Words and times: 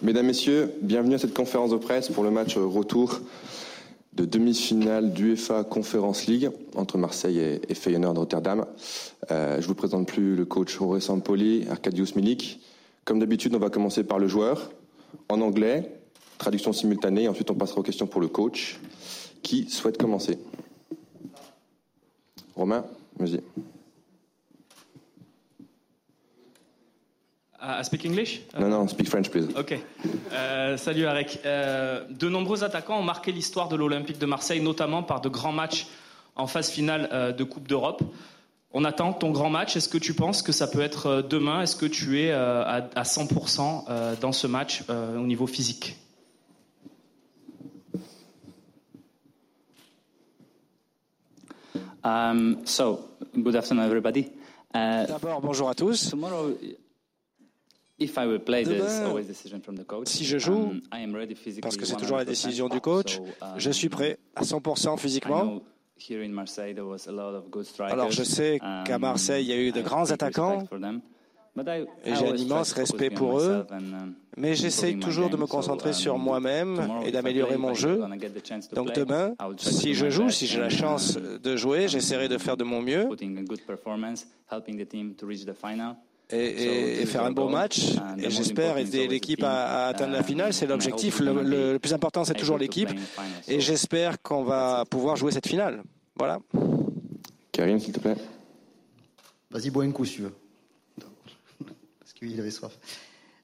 Mesdames, 0.00 0.26
Messieurs, 0.26 0.72
bienvenue 0.80 1.16
à 1.16 1.18
cette 1.18 1.34
conférence 1.34 1.70
de 1.70 1.76
presse 1.76 2.08
pour 2.08 2.22
le 2.22 2.30
match 2.30 2.56
retour 2.56 3.18
de 4.12 4.24
demi-finale 4.24 5.12
d'UEFA 5.12 5.64
Conference 5.64 6.26
League 6.26 6.50
entre 6.76 6.98
Marseille 6.98 7.58
et, 7.68 7.74
Feyenoord 7.74 8.14
de 8.14 8.20
Rotterdam. 8.20 8.64
Euh, 9.32 9.60
je 9.60 9.66
vous 9.66 9.74
présente 9.74 10.06
plus 10.06 10.36
le 10.36 10.44
coach 10.44 10.78
Jorge 10.78 11.00
Sampoli, 11.00 11.66
Arkadiusz 11.68 12.14
Milik. 12.14 12.60
Comme 13.04 13.18
d'habitude, 13.18 13.56
on 13.56 13.58
va 13.58 13.70
commencer 13.70 14.04
par 14.04 14.20
le 14.20 14.28
joueur 14.28 14.70
en 15.28 15.40
anglais, 15.40 15.90
traduction 16.38 16.72
simultanée, 16.72 17.26
ensuite 17.26 17.50
on 17.50 17.56
passera 17.56 17.80
aux 17.80 17.84
questions 17.84 18.06
pour 18.06 18.20
le 18.20 18.28
coach. 18.28 18.78
Qui 19.42 19.68
souhaite 19.68 19.98
commencer 19.98 20.38
Romain, 22.54 22.84
vas-y. 23.18 23.40
I 27.60 27.82
speak 27.82 28.04
English? 28.04 28.40
Non, 28.58 28.68
non, 28.68 28.86
speak 28.86 29.08
French, 29.08 29.30
please. 29.30 29.48
Ok. 29.56 29.76
Euh, 30.32 30.76
salut 30.76 31.06
Arek. 31.06 31.40
Euh, 31.44 32.04
de 32.08 32.28
nombreux 32.28 32.62
attaquants 32.62 33.00
ont 33.00 33.02
marqué 33.02 33.32
l'histoire 33.32 33.68
de 33.68 33.74
l'Olympique 33.74 34.18
de 34.18 34.26
Marseille, 34.26 34.60
notamment 34.60 35.02
par 35.02 35.20
de 35.20 35.28
grands 35.28 35.52
matchs 35.52 35.88
en 36.36 36.46
phase 36.46 36.70
finale 36.70 37.08
euh, 37.12 37.32
de 37.32 37.42
Coupe 37.42 37.66
d'Europe. 37.66 38.02
On 38.72 38.84
attend 38.84 39.12
ton 39.12 39.32
grand 39.32 39.50
match. 39.50 39.76
Est-ce 39.76 39.88
que 39.88 39.98
tu 39.98 40.14
penses 40.14 40.42
que 40.42 40.52
ça 40.52 40.68
peut 40.68 40.82
être 40.82 41.22
demain? 41.28 41.62
Est-ce 41.62 41.74
que 41.74 41.86
tu 41.86 42.20
es 42.20 42.30
à, 42.30 42.80
100% 42.94 44.18
dans 44.20 44.32
ce 44.32 44.46
match 44.46 44.84
au 44.88 45.26
niveau 45.26 45.46
physique? 45.46 45.96
Um, 52.04 52.58
So, 52.64 53.08
good 53.34 53.56
afternoon 53.56 53.86
everybody. 53.86 54.30
Uh, 54.74 55.06
D'abord, 55.06 55.40
bonjour 55.40 55.70
à 55.70 55.74
tous. 55.74 56.14
Demain, 58.00 59.24
si 60.04 60.24
je 60.24 60.38
joue, 60.38 60.52
um, 60.52 60.80
parce 61.60 61.76
que 61.76 61.84
c'est 61.84 61.96
toujours 61.96 62.16
la 62.16 62.24
décision 62.24 62.68
du 62.68 62.80
coach, 62.80 63.20
je 63.56 63.70
suis 63.70 63.88
prêt 63.88 64.18
à 64.36 64.42
100% 64.42 64.98
physiquement. 64.98 65.60
Alors 67.80 68.10
je 68.12 68.22
sais 68.22 68.60
qu'à 68.60 68.94
um, 68.94 69.00
Marseille, 69.00 69.44
il 69.44 69.48
y 69.48 69.52
a 69.52 69.60
eu 69.60 69.72
de 69.72 69.82
grands 69.82 70.12
attaquants. 70.12 70.68
et 72.04 72.14
j'ai 72.14 72.28
un 72.28 72.36
immense 72.36 72.72
respect 72.72 73.10
pour 73.10 73.40
eux, 73.40 73.66
um, 73.72 74.14
mais 74.36 74.54
j'essaye 74.54 75.00
toujours 75.00 75.28
de 75.28 75.36
me 75.36 75.46
concentrer 75.46 75.92
sur 75.92 76.18
moi-même 76.18 76.80
et 77.04 77.10
d'améliorer 77.10 77.56
mon 77.56 77.74
jeu. 77.74 78.00
Donc 78.74 78.94
demain, 78.94 79.34
si 79.56 79.94
je 79.94 80.08
joue, 80.08 80.30
si 80.30 80.46
j'ai 80.46 80.60
la 80.60 80.70
chance 80.70 81.16
de 81.16 81.56
jouer, 81.56 81.88
j'essaierai 81.88 82.28
de 82.28 82.38
faire 82.38 82.56
de 82.56 82.62
mon 82.62 82.80
mieux 82.80 83.08
et, 86.30 87.06
faire 87.06 87.24
un 87.24 87.30
beau 87.30 87.48
match. 87.48 87.92
Et 88.18 88.30
j'espère 88.30 88.78
aider 88.78 89.08
l'équipe 89.08 89.42
à, 89.42 89.86
atteindre 89.86 90.12
la 90.12 90.22
finale. 90.22 90.52
C'est 90.52 90.66
l'objectif. 90.66 91.20
Le, 91.20 91.78
plus 91.78 91.94
important, 91.94 92.24
c'est 92.24 92.34
toujours 92.34 92.58
l'équipe. 92.58 92.90
Et 93.46 93.60
j'espère 93.60 94.20
qu'on 94.22 94.44
va 94.44 94.84
pouvoir 94.88 95.16
jouer 95.16 95.32
cette 95.32 95.48
finale. 95.48 95.82
Voilà. 96.16 96.38
Karim, 97.52 97.78
s'il 97.78 97.92
te 97.92 98.00
plaît. 98.00 98.16
Vas-y, 99.50 99.70
bois 99.70 99.84
un 99.84 99.90
coup 99.90 100.04
si 100.04 100.16
tu 100.16 100.22
veux. 100.22 100.34
Parce 102.00 102.12
qu'il 102.12 102.38
avait 102.38 102.50
soif. 102.50 102.72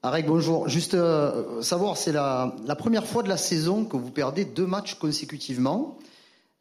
Arek, 0.03 0.27
bonjour. 0.27 0.69
Juste 0.69 0.93
euh, 0.93 1.63
savoir, 1.63 1.97
c'est 1.97 2.13
la, 2.13 2.55
première 2.77 3.07
fois 3.07 3.23
de 3.23 3.29
la 3.31 3.39
saison 3.39 3.87
que 3.87 3.97
vous 3.97 4.11
perdez 4.11 4.45
deux 4.45 4.67
matchs 4.67 4.97
consécutivement. 4.97 5.97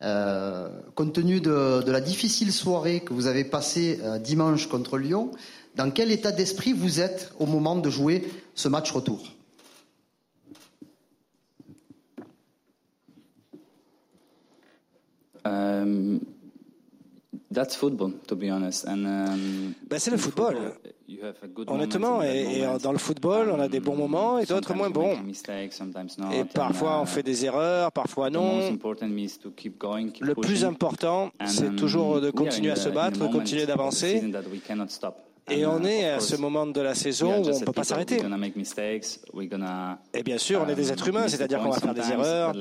Euh, 0.01 0.69
compte 0.95 1.13
tenu 1.13 1.41
de, 1.41 1.83
la 1.85 1.99
difficile 1.99 2.53
soirée 2.53 3.01
que 3.01 3.13
vous 3.13 3.27
avez 3.27 3.43
passée 3.43 3.99
euh, 4.01 4.17
dimanche 4.17 4.67
contre 4.67 4.97
Lyon, 4.97 5.31
dans 5.75 5.91
quel 5.91 6.11
état 6.11 6.31
d'esprit 6.31 6.73
vous 6.73 6.99
êtes 6.99 7.33
au 7.39 7.45
moment 7.45 7.75
de 7.75 7.89
jouer 7.89 8.27
ce 8.55 8.67
match 8.67 8.91
retour? 8.91 9.21
Um, 15.45 16.19
That's 17.53 17.75
football, 17.75 18.13
to 18.27 18.35
be 18.35 18.49
honest. 18.49 18.87
And, 18.87 19.05
um, 19.05 19.73
ben, 19.87 19.99
c'est 19.99 20.09
le 20.09 20.17
football. 20.17 20.55
Honnêtement, 21.67 22.23
et, 22.23 22.63
dans 22.81 22.91
le 22.91 22.97
football, 22.97 23.51
on 23.51 23.59
a 23.59 23.67
des 23.67 23.79
bons 23.79 23.95
moments 23.95 24.39
et 24.39 24.45
d'autres 24.45 24.73
moins 24.73 24.89
bons. 24.89 25.15
Et 26.31 26.43
parfois, 26.45 26.99
on 26.99 27.03
uh, 27.03 27.07
fait 27.07 27.21
des 27.21 27.45
erreurs, 27.45 27.91
parfois 27.91 28.31
non. 28.31 28.71
Le 30.21 30.33
plus 30.33 30.65
important, 30.65 31.31
c'est 31.45 31.75
toujours 31.75 32.19
de 32.19 32.31
continuer 32.31 32.71
à 32.71 32.75
se 32.75 32.89
battre, 32.89 33.19
de 33.19 33.31
continuer 33.31 33.65
d'avancer. 33.65 34.23
Et 35.49 35.65
on 35.65 35.83
est 35.83 36.09
à 36.09 36.19
ce 36.19 36.37
moment 36.37 36.65
de 36.65 36.79
la 36.79 36.95
saison 36.95 37.41
où 37.41 37.49
on 37.49 37.59
ne 37.59 37.65
peut 37.65 37.73
pas 37.73 37.83
s'arrêter. 37.83 38.21
Et 40.13 40.23
bien 40.23 40.37
sûr, 40.37 40.63
on 40.65 40.69
est 40.69 40.75
des 40.75 40.91
êtres 40.91 41.07
humains, 41.07 41.27
c'est-à-dire 41.27 41.59
qu'on 41.59 41.69
va 41.69 41.79
faire 41.79 41.93
des 41.93 42.11
erreurs, 42.11 42.53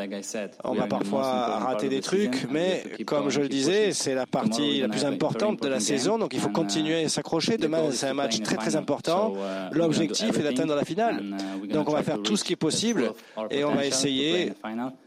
on 0.64 0.74
va 0.74 0.86
parfois 0.86 1.58
rater 1.58 1.88
des 1.88 2.00
trucs, 2.00 2.46
mais 2.50 2.82
comme 3.06 3.30
je 3.30 3.40
le 3.40 3.48
disais, 3.48 3.92
c'est 3.92 4.14
la 4.14 4.26
partie 4.26 4.80
la 4.80 4.88
plus 4.88 5.04
importante 5.04 5.62
de 5.62 5.68
la 5.68 5.80
saison, 5.80 6.18
donc 6.18 6.34
il 6.34 6.40
faut 6.40 6.48
continuer 6.48 7.04
à 7.04 7.08
s'accrocher. 7.08 7.56
Demain, 7.56 7.90
c'est 7.92 8.08
un 8.08 8.14
match 8.14 8.40
très 8.42 8.56
très 8.56 8.74
important. 8.74 9.34
L'objectif 9.70 10.38
est 10.38 10.42
d'atteindre 10.42 10.74
la 10.74 10.84
finale. 10.84 11.22
Donc 11.70 11.88
on 11.88 11.92
va 11.92 12.02
faire 12.02 12.20
tout 12.20 12.36
ce 12.36 12.44
qui 12.44 12.54
est 12.54 12.56
possible 12.56 13.12
et 13.50 13.64
on 13.64 13.74
va 13.74 13.86
essayer 13.86 14.52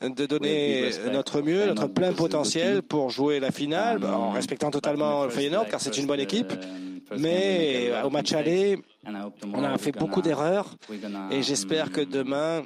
de 0.01 0.25
donner 0.25 0.91
notre 1.11 1.41
mieux, 1.41 1.65
notre 1.65 1.87
plein 1.87 2.13
potentiel 2.13 2.81
pour 2.81 3.09
jouer 3.09 3.39
la 3.39 3.51
finale, 3.51 4.03
en 4.05 4.31
respectant 4.31 4.71
totalement 4.71 5.25
le 5.25 5.29
Feyenoord, 5.29 5.67
car 5.67 5.81
c'est 5.81 5.97
une 5.97 6.05
bonne 6.05 6.21
équipe. 6.21 6.53
Mais 7.17 7.91
au 8.03 8.09
match 8.09 8.33
aller, 8.33 8.79
on 9.53 9.63
a 9.63 9.77
fait 9.77 9.91
beaucoup 9.91 10.21
d'erreurs 10.21 10.75
et 11.31 11.43
j'espère 11.43 11.91
que 11.91 12.01
demain, 12.01 12.63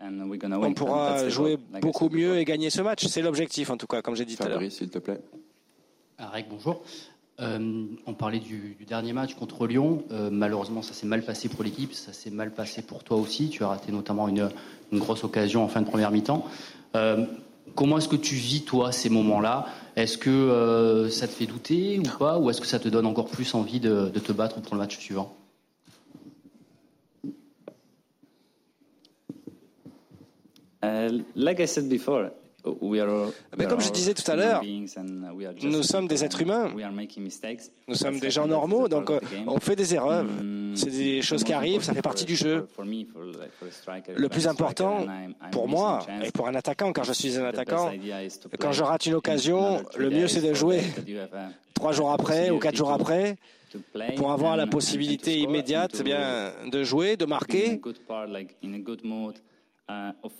on 0.00 0.74
pourra 0.74 1.28
jouer 1.28 1.58
beaucoup 1.80 2.08
mieux 2.08 2.38
et 2.38 2.44
gagner 2.44 2.70
ce 2.70 2.82
match. 2.82 3.06
C'est 3.06 3.22
l'objectif 3.22 3.70
en 3.70 3.76
tout 3.76 3.86
cas, 3.86 4.02
comme 4.02 4.16
j'ai 4.16 4.24
dit 4.24 4.36
tout 4.36 4.44
à 4.44 4.48
l'heure. 4.48 4.62
s'il 4.70 4.90
te 4.90 4.98
plaît. 4.98 5.20
Arek, 6.18 6.46
bonjour. 6.48 6.84
Euh, 7.40 7.86
on 8.06 8.14
parlait 8.14 8.38
du, 8.38 8.76
dernier 8.86 9.12
match 9.12 9.34
contre 9.34 9.66
Lyon. 9.66 10.04
Euh, 10.10 10.28
malheureusement, 10.30 10.82
ça 10.82 10.92
s'est 10.92 11.06
mal 11.06 11.22
passé 11.22 11.48
pour 11.48 11.64
l'équipe, 11.64 11.94
ça 11.94 12.12
s'est 12.12 12.30
mal 12.30 12.52
passé 12.52 12.82
pour 12.82 13.02
toi 13.02 13.16
aussi. 13.16 13.48
Tu 13.48 13.64
as 13.64 13.68
raté 13.68 13.90
notamment 13.90 14.28
une, 14.28 14.50
grosse 14.92 15.24
occasion 15.24 15.64
en 15.64 15.68
fin 15.68 15.80
de 15.80 15.86
première 15.86 16.10
mi-temps. 16.10 16.46
Euh, 16.94 17.24
Comment 17.74 17.98
est-ce 17.98 18.08
que 18.08 18.16
tu 18.16 18.34
vis, 18.34 18.64
toi, 18.64 18.92
ces 18.92 19.08
moments-là? 19.08 19.66
Est-ce 19.96 20.18
que 20.18 20.30
euh, 20.30 21.08
ça 21.10 21.26
te 21.26 21.32
fait 21.32 21.46
douter 21.46 21.98
ou 21.98 22.18
pas? 22.18 22.38
Ou 22.38 22.50
est-ce 22.50 22.60
que 22.60 22.66
ça 22.66 22.78
te 22.78 22.88
donne 22.88 23.06
encore 23.06 23.28
plus 23.28 23.54
envie 23.54 23.80
de, 23.80 24.08
te 24.08 24.32
battre 24.32 24.60
pour 24.60 24.74
le 24.74 24.80
match 24.80 24.98
suivant? 24.98 25.34
Uh, 30.84 31.22
before, 31.88 32.30
mais 33.56 33.66
comme 33.66 33.80
je 33.80 33.90
disais 33.90 34.14
tout 34.14 34.30
à 34.30 34.36
l'heure, 34.36 34.62
nous 35.62 35.82
sommes 35.82 36.06
des 36.06 36.24
êtres 36.24 36.42
humains. 36.42 36.70
Nous 37.88 37.94
sommes 37.94 38.20
des 38.20 38.30
gens 38.30 38.46
normaux, 38.46 38.88
donc 38.88 39.10
euh, 39.10 39.18
on 39.46 39.58
fait 39.58 39.76
des 39.76 39.94
erreurs. 39.94 40.24
Mm, 40.24 40.76
C'est 40.76 40.90
des 40.90 41.22
choses 41.22 41.42
qui 41.42 41.52
arrivent, 41.52 41.82
ça 41.82 41.92
fait 41.92 42.02
partie 42.02 42.24
du 42.24 42.36
jeu. 42.36 42.66
Le 44.16 44.28
plus 44.28 44.46
important 44.46 45.06
pour 45.50 45.68
moi 45.68 46.06
et 46.24 46.30
pour 46.30 46.46
un 46.48 46.54
attaquant, 46.54 46.92
quand 46.92 47.04
je 47.04 47.12
suis 47.12 47.36
un 47.36 47.44
attaquant, 47.44 47.90
quand 48.58 48.72
je 48.72 48.82
rate 48.82 49.06
une 49.06 49.14
occasion, 49.14 49.82
le 49.96 50.10
mieux 50.10 50.28
c'est 50.28 50.40
de 50.40 50.54
jouer 50.54 50.82
trois 51.74 51.92
jours 51.92 52.12
après 52.12 52.50
ou 52.50 52.58
quatre 52.58 52.76
jours 52.76 52.92
après 52.92 53.36
pour 54.16 54.32
avoir 54.32 54.56
la 54.56 54.66
possibilité 54.66 55.38
immédiate 55.38 55.96
eh 56.00 56.02
bien, 56.02 56.52
de 56.70 56.84
jouer, 56.84 57.16
de 57.16 57.24
marquer 57.24 57.80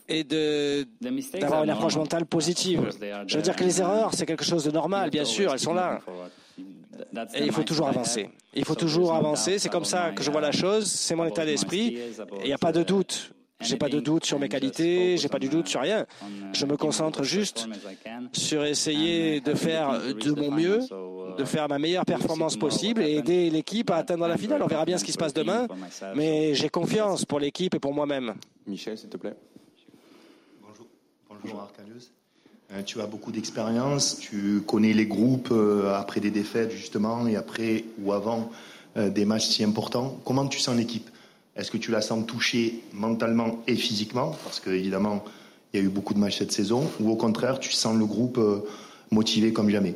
et 0.09 0.25
d'avoir 0.25 1.65
une 1.65 1.71
approche 1.71 1.97
mentale 1.97 2.27
positive. 2.27 2.91
Je 3.27 3.37
veux 3.37 3.43
dire 3.43 3.57
que 3.57 3.65
les 3.65 3.81
erreurs, 3.81 4.15
c'est 4.15 4.27
quelque 4.27 4.45
chose 4.45 4.65
de 4.65 4.71
normal, 4.71 5.11
bien 5.11 5.25
sûr, 5.25 5.53
elles 5.53 5.59
sont 5.59 5.75
là. 5.75 6.01
Et 7.35 7.45
il 7.45 7.53
faut 7.53 7.63
toujours 7.63 7.89
avancer. 7.89 8.31
Il 8.55 8.65
faut 8.65 8.75
toujours 8.75 9.15
avancer. 9.15 9.59
C'est 9.59 9.69
comme 9.69 9.85
ça 9.85 10.11
que 10.13 10.23
je 10.23 10.31
vois 10.31 10.41
la 10.41 10.53
chose. 10.53 10.87
C'est 10.87 11.15
mon 11.15 11.25
état 11.25 11.45
d'esprit. 11.45 11.99
Il 12.41 12.47
n'y 12.47 12.53
a 12.53 12.59
pas 12.59 12.73
de 12.73 12.83
doute. 12.83 13.33
J'ai 13.61 13.77
pas 13.77 13.89
de 13.89 14.01
doute 14.01 14.25
sur 14.25 14.41
mes 14.41 14.49
qualités, 14.49 15.17
j'ai 15.17 15.29
pas 15.29 15.39
du 15.39 15.49
doute 15.49 15.69
sur 15.69 15.81
rien. 15.81 16.05
Je 16.53 16.67
me 16.67 16.77
concentre 16.77 17.23
juste 17.23 17.69
sur 18.33 18.65
essayer 18.65 19.41
de 19.41 19.55
faire 19.55 20.01
de 20.01 20.33
mon 20.33 20.51
mieux, 20.51 20.81
de 21.39 21.45
faire 21.45 21.69
ma 21.69 21.79
meilleure 21.79 22.05
performance 22.05 22.57
possible 22.57 23.03
et 23.03 23.13
aider 23.13 23.51
l'équipe 23.51 23.89
à 23.91 23.97
atteindre 23.97 24.27
la 24.27 24.37
finale. 24.37 24.63
On 24.63 24.67
verra 24.67 24.85
bien 24.85 24.99
ce 24.99 25.05
qui 25.05 25.13
se 25.13 25.19
passe 25.19 25.33
demain, 25.33 25.69
mais 26.17 26.55
j'ai 26.55 26.69
confiance 26.69 27.25
pour 27.25 27.39
l'équipe 27.39 27.75
et 27.75 27.79
pour 27.79 27.95
moi-même. 27.95 28.35
Michel, 28.67 28.97
s'il 28.97 29.09
te 29.09 29.17
plaît. 29.17 29.35
Bonjour, 30.63 30.87
bonjour. 31.29 31.69
Euh, 32.73 32.83
tu 32.83 33.01
as 33.01 33.07
beaucoup 33.07 33.33
d'expérience, 33.33 34.19
tu 34.19 34.63
connais 34.67 34.93
les 34.93 35.07
groupes 35.07 35.51
euh, 35.51 35.95
après 35.95 36.21
des 36.21 36.31
défaites 36.31 36.71
justement 36.71 37.27
et 37.27 37.37
après 37.37 37.85
ou 37.99 38.13
avant 38.13 38.51
euh, 38.97 39.11
des 39.11 39.25
matchs 39.25 39.49
si 39.49 39.65
importants. 39.65 40.19
Comment 40.25 40.47
tu 40.47 40.59
sens 40.59 40.77
l'équipe? 40.77 41.11
Est-ce 41.55 41.71
que 41.71 41.77
tu 41.77 41.91
la 41.91 42.01
sens 42.01 42.27
touchée 42.27 42.83
mentalement 42.93 43.63
et 43.67 43.77
physiquement? 43.77 44.35
Parce 44.45 44.59
qu'évidemment, 44.61 45.23
il 45.73 45.81
y 45.81 45.83
a 45.83 45.87
eu 45.87 45.91
beaucoup 45.91 46.15
de 46.15 46.19
matchs 46.19 46.39
cette 46.39 46.53
saison. 46.53 46.91
Ou 47.01 47.11
au 47.11 47.17
contraire, 47.17 47.59
tu 47.59 47.73
sens 47.73 47.97
le 47.97 48.07
groupe 48.07 48.41
motivé 49.11 49.53
comme 49.53 49.69
jamais? 49.69 49.95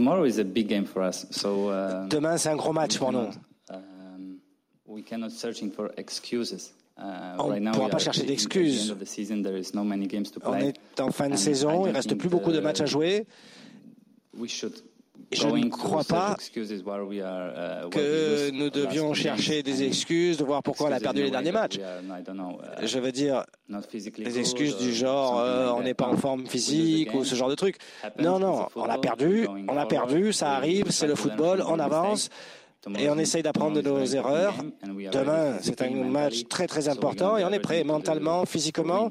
Tomorrow 0.00 0.24
is 0.24 0.38
a 0.38 0.44
big 0.44 0.68
game 0.68 0.86
for 0.86 1.02
us. 1.02 1.26
So, 1.30 1.68
uh, 1.68 2.08
Demain, 2.08 2.38
c'est 2.38 2.48
un 2.48 2.56
gros 2.56 2.72
match 2.72 2.98
pour 2.98 3.12
nous. 3.12 3.28
Um, 3.70 4.38
we 4.86 5.02
cannot 5.02 5.30
searching 5.30 5.70
for 5.70 5.90
excuses. 5.98 6.72
Uh, 6.98 7.36
On 7.38 7.60
ne 7.60 7.70
pourra 7.72 7.88
pas 7.88 7.98
chercher 7.98 8.24
d'excuses. 8.24 8.94
On 10.44 10.54
est 10.58 11.00
en 11.00 11.10
fin 11.10 11.28
de 11.28 11.36
saison, 11.36 11.86
il 11.86 11.90
ne 11.90 11.94
reste 11.94 12.14
plus 12.14 12.28
beaucoup 12.28 12.52
de 12.52 12.60
matchs 12.60 12.80
à 12.80 12.86
jouer. 12.86 13.26
Je 15.32 15.46
ne 15.46 15.68
crois 15.68 16.02
pas 16.02 16.36
uh, 16.56 17.88
que 17.90 18.50
nous 18.50 18.70
devions 18.70 19.14
chercher 19.14 19.62
des 19.62 19.84
excuses, 19.84 20.36
de 20.36 20.44
voir 20.44 20.62
pourquoi 20.62 20.88
on 20.88 20.92
a 20.92 20.98
perdu 20.98 21.22
les 21.22 21.30
derniers 21.30 21.52
matchs. 21.52 21.78
Uh, 21.78 22.86
Je 22.86 22.98
veux 22.98 23.12
dire, 23.12 23.44
des 24.18 24.38
excuses 24.38 24.76
du 24.78 24.92
genre 24.92 25.38
euh, 25.38 25.70
on 25.70 25.82
n'est 25.82 25.94
pas 25.94 26.08
en 26.08 26.16
forme 26.16 26.46
physique 26.46 27.14
ou 27.14 27.24
ce 27.24 27.34
genre 27.34 27.48
de 27.48 27.54
truc. 27.54 27.76
Non, 28.18 28.38
non, 28.38 28.66
on 28.74 28.84
a 28.84 28.98
perdu, 28.98 29.46
on 29.68 29.76
a 29.76 29.86
perdu, 29.86 30.32
ça 30.32 30.52
arrive, 30.52 30.90
c'est 30.90 31.06
le 31.06 31.14
football, 31.14 31.62
on 31.66 31.78
avance 31.78 32.28
et 32.98 33.10
on 33.10 33.18
essaye 33.18 33.42
d'apprendre 33.42 33.80
de 33.80 33.88
nos 33.88 34.04
erreurs. 34.04 34.54
Demain, 35.12 35.58
c'est 35.60 35.82
un 35.82 35.90
match 35.90 36.44
très 36.48 36.66
très 36.66 36.88
important 36.88 37.36
et 37.36 37.44
on 37.44 37.52
est 37.52 37.60
prêt 37.60 37.84
mentalement, 37.84 38.46
physiquement. 38.46 39.10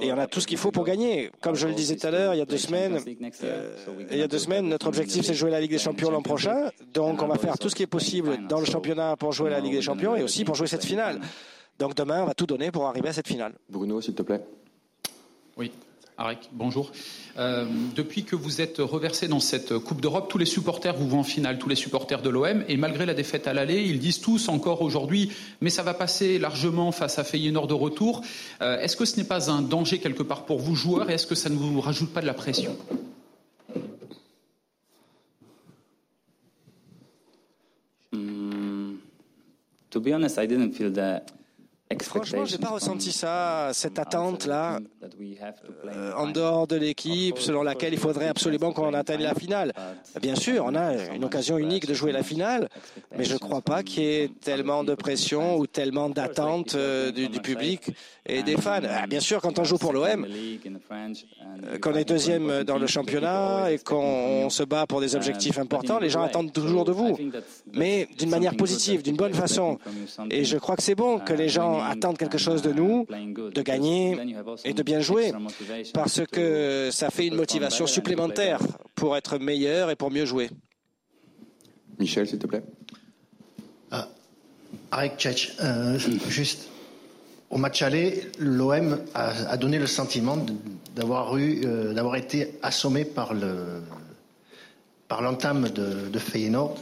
Et 0.00 0.12
on 0.12 0.18
a 0.18 0.26
tout 0.26 0.40
ce 0.40 0.46
qu'il 0.46 0.58
faut 0.58 0.70
pour 0.70 0.84
gagner. 0.84 1.30
Comme 1.40 1.54
je 1.54 1.66
le 1.66 1.74
disais 1.74 1.96
tout 1.96 2.06
à 2.06 2.10
l'heure, 2.10 2.34
il 2.34 2.38
y 2.38 2.42
a 2.42 2.46
deux 2.46 2.58
semaines, 2.58 2.98
euh, 3.42 3.74
il 4.10 4.18
y 4.18 4.22
a 4.22 4.28
deux 4.28 4.38
semaines, 4.38 4.68
notre 4.68 4.86
objectif 4.86 5.24
c'est 5.24 5.32
de 5.32 5.36
jouer 5.36 5.50
la 5.50 5.60
Ligue 5.60 5.70
des 5.70 5.78
Champions 5.78 6.10
l'an 6.10 6.22
prochain. 6.22 6.70
Donc 6.92 7.22
on 7.22 7.26
va 7.26 7.38
faire 7.38 7.58
tout 7.58 7.68
ce 7.68 7.74
qui 7.74 7.82
est 7.82 7.88
possible 7.88 8.46
dans 8.48 8.60
le 8.60 8.66
championnat 8.66 9.16
pour 9.16 9.32
jouer 9.32 9.50
la 9.50 9.60
Ligue 9.60 9.74
des 9.74 9.82
Champions 9.82 10.16
et 10.16 10.22
aussi 10.22 10.44
pour 10.44 10.54
jouer 10.54 10.66
cette 10.66 10.84
finale. 10.84 11.20
Donc 11.78 11.94
demain, 11.94 12.22
on 12.22 12.26
va 12.26 12.34
tout 12.34 12.46
donner 12.46 12.70
pour 12.70 12.86
arriver 12.86 13.08
à 13.08 13.12
cette 13.12 13.28
finale. 13.28 13.54
Bruno, 13.68 14.00
s'il 14.00 14.14
te 14.14 14.22
plaît. 14.22 14.42
Oui. 15.56 15.72
Arek, 16.20 16.50
bonjour. 16.52 16.92
Euh, 17.38 17.64
depuis 17.96 18.24
que 18.24 18.36
vous 18.36 18.60
êtes 18.60 18.76
reversé 18.76 19.26
dans 19.26 19.40
cette 19.40 19.78
Coupe 19.78 20.02
d'Europe, 20.02 20.28
tous 20.28 20.36
les 20.36 20.44
supporters 20.44 20.94
vous 20.94 21.08
vont 21.08 21.20
en 21.20 21.24
finale, 21.24 21.58
tous 21.58 21.70
les 21.70 21.74
supporters 21.74 22.20
de 22.20 22.28
l'OM, 22.28 22.62
et 22.68 22.76
malgré 22.76 23.06
la 23.06 23.14
défaite 23.14 23.46
à 23.46 23.54
l'aller, 23.54 23.80
ils 23.84 23.98
disent 23.98 24.20
tous 24.20 24.50
encore 24.50 24.82
aujourd'hui, 24.82 25.32
mais 25.62 25.70
ça 25.70 25.82
va 25.82 25.94
passer 25.94 26.38
largement 26.38 26.92
face 26.92 27.18
à 27.18 27.24
Feyenoord 27.24 27.68
de 27.68 27.72
retour. 27.72 28.20
Euh, 28.60 28.78
est-ce 28.80 28.98
que 28.98 29.06
ce 29.06 29.16
n'est 29.16 29.24
pas 29.24 29.50
un 29.50 29.62
danger 29.62 29.98
quelque 29.98 30.22
part 30.22 30.44
pour 30.44 30.58
vous 30.58 30.74
joueurs, 30.74 31.08
et 31.08 31.14
est-ce 31.14 31.26
que 31.26 31.34
ça 31.34 31.48
ne 31.48 31.54
vous 31.54 31.80
rajoute 31.80 32.12
pas 32.12 32.20
de 32.20 32.26
la 32.26 32.34
pression? 32.34 32.76
Hmm. 38.12 38.96
To 39.88 40.00
be 40.00 40.08
honest, 40.08 40.36
I 40.36 40.46
didn't 40.46 40.72
feel 40.72 40.92
that 40.92 41.24
Franchement, 41.98 42.44
j'ai 42.44 42.58
pas 42.58 42.68
ressenti 42.68 43.10
ça, 43.10 43.70
cette 43.72 43.98
attente-là, 43.98 44.78
euh, 45.86 46.12
en 46.14 46.28
dehors 46.28 46.68
de 46.68 46.76
l'équipe, 46.76 47.38
selon 47.38 47.64
laquelle 47.64 47.92
il 47.92 47.98
faudrait 47.98 48.28
absolument 48.28 48.72
qu'on 48.72 48.94
atteigne 48.94 49.22
la 49.22 49.34
finale. 49.34 49.72
Bien 50.22 50.36
sûr, 50.36 50.64
on 50.64 50.76
a 50.76 50.94
une 51.12 51.24
occasion 51.24 51.58
unique 51.58 51.86
de 51.86 51.94
jouer 51.94 52.12
la 52.12 52.22
finale, 52.22 52.68
mais 53.18 53.24
je 53.24 53.32
ne 53.32 53.38
crois 53.38 53.60
pas 53.60 53.82
qu'il 53.82 54.04
y 54.04 54.06
ait 54.06 54.30
tellement 54.40 54.84
de 54.84 54.94
pression 54.94 55.56
ou 55.58 55.66
tellement 55.66 56.08
d'attente 56.08 56.76
euh, 56.76 57.10
du, 57.10 57.28
public 57.40 57.90
et 58.24 58.44
des 58.44 58.56
fans. 58.56 58.82
Ah, 58.88 59.08
bien 59.08 59.20
sûr, 59.20 59.40
quand 59.42 59.58
on 59.58 59.64
joue 59.64 59.78
pour 59.78 59.92
l'OM, 59.92 60.26
euh, 60.26 61.78
qu'on 61.80 61.94
est 61.94 62.04
deuxième 62.04 62.62
dans 62.62 62.78
le 62.78 62.86
championnat 62.86 63.72
et 63.72 63.78
qu'on 63.78 64.48
se 64.48 64.62
bat 64.62 64.86
pour 64.86 65.00
des 65.00 65.16
objectifs 65.16 65.58
importants, 65.58 65.98
les 65.98 66.10
gens 66.10 66.22
attendent 66.22 66.52
toujours 66.52 66.84
de 66.84 66.92
vous, 66.92 67.18
mais 67.72 68.06
d'une 68.16 68.30
manière 68.30 68.56
positive, 68.56 69.02
d'une 69.02 69.16
bonne 69.16 69.34
façon. 69.34 69.78
Et 70.30 70.44
je 70.44 70.56
crois 70.56 70.76
que 70.76 70.82
c'est 70.84 70.94
bon 70.94 71.18
que 71.18 71.32
les 71.32 71.48
gens 71.48 71.79
attendent 71.82 72.18
quelque 72.18 72.38
chose 72.38 72.62
de 72.62 72.72
nous, 72.72 73.06
de 73.06 73.62
gagner 73.62 74.18
et 74.64 74.72
de 74.72 74.82
bien 74.82 75.00
jouer, 75.00 75.32
parce 75.94 76.22
que 76.30 76.90
ça 76.92 77.10
fait 77.10 77.26
une 77.26 77.36
motivation 77.36 77.86
supplémentaire 77.86 78.60
pour 78.94 79.16
être 79.16 79.38
meilleur 79.38 79.90
et 79.90 79.96
pour 79.96 80.10
mieux 80.10 80.24
jouer. 80.24 80.50
Michel, 81.98 82.26
s'il 82.26 82.38
te 82.38 82.46
plaît. 82.46 82.62
Ah, 84.92 85.08
Tchèche, 85.08 85.56
euh, 85.62 85.98
juste 86.28 86.68
au 87.50 87.58
match 87.58 87.82
aller, 87.82 88.30
l'OM 88.38 88.98
a, 89.14 89.56
donné 89.56 89.78
le 89.78 89.86
sentiment 89.86 90.38
d'avoir 90.94 91.36
eu, 91.36 91.62
euh, 91.64 91.92
d'avoir 91.92 92.16
été 92.16 92.58
assommé 92.62 93.04
par 93.04 93.34
le 93.34 93.82
par 95.08 95.22
l'entame 95.22 95.68
de, 95.70 96.08
de 96.08 96.18
Feyenoord. 96.20 96.76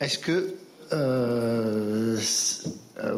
Est-ce 0.00 0.18
que 0.18 0.54
euh, 0.94 2.16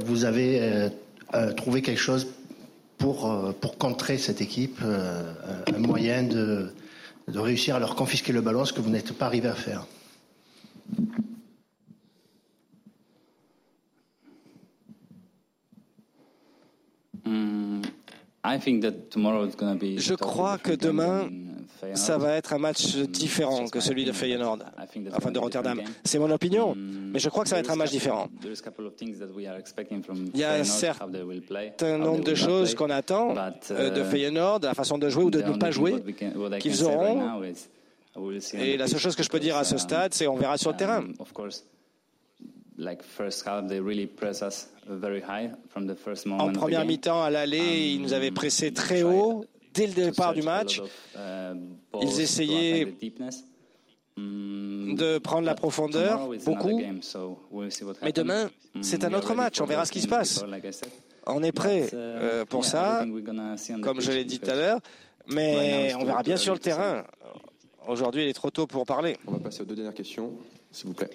vous 0.05 0.25
avez 0.25 0.91
euh, 1.35 1.53
trouvé 1.53 1.83
quelque 1.83 2.01
chose 2.01 2.29
pour, 2.99 3.55
pour 3.61 3.79
contrer 3.79 4.19
cette 4.19 4.41
équipe, 4.41 4.79
un 4.83 5.79
moyen 5.79 6.23
de, 6.23 6.73
de 7.29 7.39
réussir 7.39 7.77
à 7.77 7.79
leur 7.79 7.95
confisquer 7.95 8.33
le 8.33 8.41
ballon, 8.41 8.65
ce 8.65 8.73
que 8.73 8.81
vous 8.81 8.91
n'êtes 8.91 9.13
pas 9.13 9.27
arrivé 9.27 9.49
à 9.49 9.55
faire. 9.55 9.87
Hmm, 17.25 17.81
Je 18.43 20.15
crois 20.15 20.59
que 20.59 20.73
demain, 20.73 21.29
ça 21.95 22.19
va 22.19 22.37
être 22.37 22.53
un 22.53 22.59
match 22.59 22.97
différent 22.97 23.67
que 23.69 23.81
celui 23.81 24.05
de 24.05 24.13
Feyenoord, 24.13 24.59
enfin 25.15 25.31
de 25.31 25.39
Rotterdam. 25.39 25.81
C'est 26.05 26.19
mon 26.19 26.31
opinion, 26.31 26.75
mais 26.77 27.19
je 27.19 27.29
crois 27.29 27.43
que 27.45 27.49
ça 27.49 27.57
va 27.57 27.61
être 27.61 27.71
un 27.71 27.77
match 27.77 27.91
différent. 27.91 28.29
Il 30.35 30.41
y 30.41 30.45
a 30.45 30.53
un 30.53 30.65
certain 30.65 31.99
nombre 31.99 32.25
de 32.25 32.35
choses 32.35 32.75
qu'on 32.75 32.91
attend 32.91 33.35
euh, 33.71 33.91
de 33.91 34.03
Feyenoord, 34.05 34.61
la 34.63 34.75
façon 34.75 34.99
de 34.99 35.09
jouer 35.09 35.25
ou 35.25 35.31
de 35.31 35.43
ne 35.43 35.57
pas 35.57 35.71
jouer, 35.71 36.03
qu'ils 36.59 36.85
auront. 36.85 37.43
Et 38.55 38.77
la 38.77 38.87
seule 38.89 38.99
chose 38.99 39.17
que 39.17 39.23
je 39.23 39.29
peux 39.29 39.41
dire 39.41 39.57
à 39.57 39.65
ce 39.65 39.79
stade, 39.79 40.15
c'est 40.15 40.27
on 40.27 40.37
verra 40.37 40.59
sur 40.59 40.71
le 40.73 40.77
terrain. 40.77 41.05
En 46.39 46.53
première 46.53 46.85
mi-temps, 46.85 47.23
à 47.23 47.31
l'aller, 47.31 47.91
ils 47.93 48.01
nous 48.01 48.13
avaient 48.15 48.31
pressé 48.31 48.73
très 48.73 49.03
haut 49.03 49.45
dès 49.75 49.87
le 49.87 49.93
départ 49.93 50.35
du 50.35 50.43
match. 50.43 50.83
Ils 52.03 52.21
essayaient 52.21 52.95
de 54.17 55.19
prendre 55.19 55.47
la 55.47 55.55
profondeur, 55.55 56.29
beaucoup. 56.45 56.81
Mais 58.03 58.13
demain, 58.13 58.51
c'est 58.81 59.05
un 59.05 59.13
autre 59.15 59.35
match. 59.35 59.61
On 59.61 59.67
verra 59.67 59.85
ce 59.85 59.93
qui 59.93 60.01
se 60.01 60.09
passe. 60.09 60.45
On 61.27 61.43
est 61.43 61.53
prêt 61.53 61.83
uh, 61.83 61.91
euh, 61.95 62.45
pour 62.47 62.65
ça, 62.65 63.05
comme 63.83 64.01
je 64.01 64.11
l'ai 64.11 64.25
dit 64.25 64.41
tout 64.41 64.51
à 64.51 64.55
l'heure, 64.55 64.81
mais 65.29 65.93
on 65.95 66.05
verra 66.05 66.23
bien 66.23 66.37
sur 66.37 66.55
le 66.55 66.59
terrain. 66.59 67.05
Aujourd'hui, 67.87 68.25
il 68.25 68.29
est 68.29 68.35
trop 68.35 68.51
tôt 68.51 68.67
pour 68.67 68.87
parler. 68.87 69.17
On 69.27 69.33
va 69.33 69.39
passer 69.39 69.63
aux 69.63 69.65
deux 69.65 69.75
dernières 69.75 69.95
questions, 69.95 70.33
s'il 70.73 70.89
vous 70.89 70.95
plaît. 70.95 71.11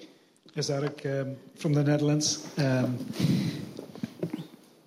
Yes, 0.55 0.69
Eric, 0.69 1.05
um, 1.05 1.35
from 1.55 1.73
the 1.73 1.85
Netherlands. 1.85 2.47
Um, 2.57 2.97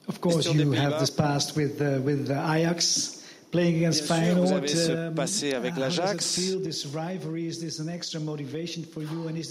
of 0.08 0.18
course, 0.18 0.46
you 0.46 0.72
have 0.72 0.98
this 0.98 1.10
past 1.10 1.56
with 1.56 1.80
uh, 1.82 2.00
with 2.02 2.30
Ajax. 2.30 3.17
Playing 3.50 3.76
against 3.76 4.04
Feyenoord, 4.04 4.46
vous 4.46 4.52
avez 4.52 4.68
ce 4.68 4.92
um, 4.92 5.14
passé 5.14 5.54
avec 5.54 5.74
l'Ajax. 5.76 6.38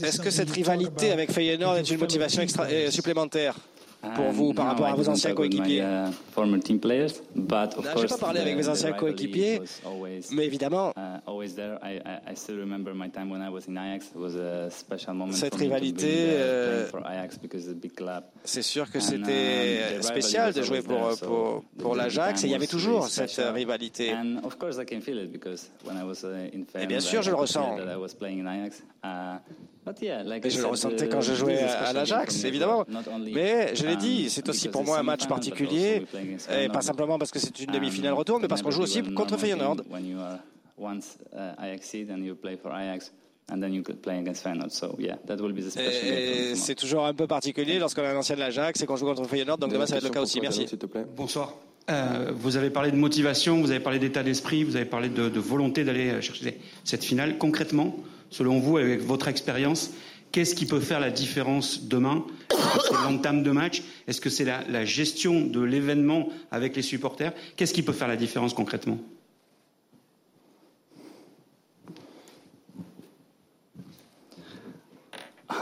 Est-ce 0.04 0.22
que 0.22 0.30
cette 0.30 0.51
rivalité 0.51 1.12
avec 1.12 1.32
Feyenoord 1.32 1.77
est 1.77 1.89
une 1.89 2.00
motivation 2.00 2.44
extra, 2.44 2.66
euh, 2.66 2.92
supplémentaire? 2.92 3.56
Pour 4.16 4.32
vous 4.32 4.54
par 4.54 4.68
rapport 4.68 4.88
à 4.88 4.96
vos 4.96 5.10
anciens 5.10 5.34
coéquipiers. 5.34 5.82
uh, 5.82 6.12
Je 7.36 8.01
n'ai 8.01 8.08
pas 8.08 8.18
parlé 8.18 8.39
avec 8.42 8.56
mes 8.56 8.68
anciens 8.68 8.94
coéquipiers, 8.94 9.62
mais 10.32 10.46
évidemment, 10.46 10.94
cette 15.32 15.56
rivalité, 15.56 16.13
euh, 16.30 16.88
c'est 18.44 18.62
sûr 18.62 18.92
que 18.92 19.00
c'était 19.00 19.96
um, 19.96 20.01
spécial 20.01 20.54
de 20.54 20.62
jouer 20.62 20.82
pour, 20.82 21.18
pour, 21.20 21.63
pour 21.77 21.96
l'Ajax 21.96 22.44
et 22.44 22.48
il 22.48 22.51
y 22.51 22.56
avait 22.56 22.68
toujours 22.68 23.08
cette 23.08 23.42
rivalité. 23.54 24.13
Et 26.80 26.88
bien 26.88 27.00
sûr, 27.00 27.22
je 27.22 27.30
le 27.32 27.36
ressens. 27.36 27.77
Et 30.44 30.50
je 30.50 30.60
le 30.60 30.68
ressentais 30.68 31.08
quand 31.08 31.22
je 31.22 31.34
jouais 31.34 31.60
à 31.60 31.94
l'Ajax, 31.94 32.44
évidemment. 32.44 32.86
Mais 33.34 33.76
je 33.76 33.86
l'ai 33.86 33.96
dit, 33.96 34.30
c'est 34.30 34.48
aussi 34.50 34.70
pour 34.70 34.84
moi 34.84 35.00
un 35.00 35.04
match 35.04 35.28
particulier, 35.28 36.04
et 36.52 36.68
pas 36.70 36.82
simplement 36.82 37.18
parce 37.18 37.32
que 37.32 37.40
c'est 37.40 37.58
une 37.60 37.72
demi-finale 37.72 38.14
retour, 38.14 38.40
mais 38.40 38.48
parce 38.48 38.62
qu'on 38.62 38.72
joue 38.72 38.82
aussi 38.82 39.04
contre 39.04 39.38
Feyenoord. 39.38 39.78
C'est 46.56 46.76
toujours 46.76 47.06
un 47.06 47.14
peu 47.14 47.28
particulier 47.28 47.80
lorsqu'on 47.80 48.02
est 48.02 48.08
un 48.08 48.18
ancien 48.18 48.36
de 48.36 48.42
l'Ajax 48.42 48.82
et 48.82 48.86
qu'on 48.86 48.98
joue 48.98 49.06
contre 49.06 49.24
Feyenoord, 49.24 49.58
donc 49.58 49.72
demain 49.72 49.86
ça 49.86 49.94
va 49.94 49.98
être 50.00 50.04
le 50.04 50.10
cas 50.10 50.22
aussi. 50.22 50.42
Merci. 50.42 50.68
Bonsoir. 51.16 51.54
Euh, 51.90 52.34
vous 52.36 52.58
avez 52.58 52.70
parlé 52.70 52.92
de 52.92 52.98
motivation, 52.98 53.62
vous 53.62 53.72
avez 53.72 53.80
parlé 53.80 53.98
d'état 54.00 54.22
d'esprit, 54.22 54.66
vous 54.66 54.76
avez 54.76 54.84
parlé 54.84 55.08
de, 55.08 55.30
de 55.30 55.40
volonté 55.40 55.86
d'aller 55.86 56.22
chercher 56.22 56.60
cette 56.84 57.06
finale. 57.06 57.38
Concrètement, 57.38 57.96
Selon 58.29 58.60
vous, 58.60 58.77
avec 58.77 59.01
votre 59.01 59.27
expérience, 59.27 59.91
qu'est-ce 60.31 60.55
qui 60.55 60.65
peut 60.65 60.79
faire 60.79 61.00
la 61.00 61.12
différence 61.12 61.84
demain 61.84 62.25
Est-ce 62.51 62.74
que 62.74 62.79
c'est 62.88 63.03
l'entame 63.03 63.43
de 63.43 63.51
match 63.51 63.84
Est-ce 64.07 64.22
que 64.22 64.29
c'est 64.29 64.46
la, 64.46 64.86
gestion 64.86 65.41
de 65.41 65.62
l'événement 65.62 66.29
avec 66.51 66.75
les 66.75 66.81
supporters? 66.81 67.34
Qu'est-ce 67.55 67.74
qui 67.74 67.84
peut 67.84 67.93
faire 67.93 68.07
la 68.07 68.17
différence 68.17 68.53
concrètement? 68.53 68.98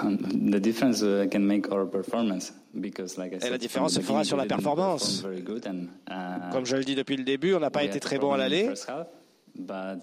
La 0.04 0.60
différence 0.60 1.00
se 3.94 4.02
fera 4.02 4.24
sur 4.24 4.38
la 4.38 4.46
performance. 4.46 5.26
Comme 6.52 6.66
je 6.66 6.76
le 6.76 6.84
dis 6.84 6.96
depuis 6.96 7.18
le 7.18 7.24
début, 7.24 7.54
on 7.54 7.60
n'a 7.60 7.70
pas 7.70 7.84
été 7.84 8.00
très 8.00 8.18
bon 8.18 8.34
à 8.34 8.38
l'aller. 8.38 8.72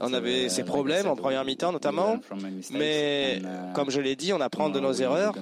On 0.01 0.13
avait 0.13 0.49
ces 0.49 0.65
problèmes 0.65 1.07
en 1.07 1.17
première 1.17 1.45
mi-temps 1.45 1.73
notamment, 1.73 2.17
mais 2.73 3.39
uh, 3.39 3.73
comme 3.75 3.91
je 3.91 4.01
l'ai 4.01 4.17
dit, 4.17 4.33
on 4.33 4.41
apprend 4.41 4.71
de 4.71 4.81
nos 4.81 4.93
erreurs. 4.93 5.35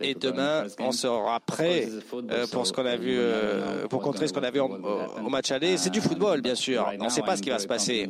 et 0.00 0.14
demain 0.14 0.64
on 0.78 0.92
sera 0.92 1.40
prêt 1.40 1.88
euh, 2.30 2.46
pour 2.48 2.66
ce 2.66 2.72
qu'on 2.72 2.84
a 2.86 2.96
vu, 2.96 3.16
euh, 3.18 3.86
pour 3.88 4.02
contrer 4.02 4.28
ce 4.28 4.32
qu'on 4.32 4.42
a 4.42 4.50
vu 4.50 4.60
au 4.60 5.28
match 5.28 5.50
aller. 5.50 5.76
C'est 5.76 5.90
du 5.90 6.00
football 6.00 6.42
bien 6.42 6.54
sûr, 6.54 6.86
on 7.00 7.04
ne 7.04 7.10
sait 7.10 7.22
pas 7.22 7.36
ce 7.36 7.42
qui 7.42 7.50
va 7.50 7.58
se 7.58 7.66
passer, 7.66 8.06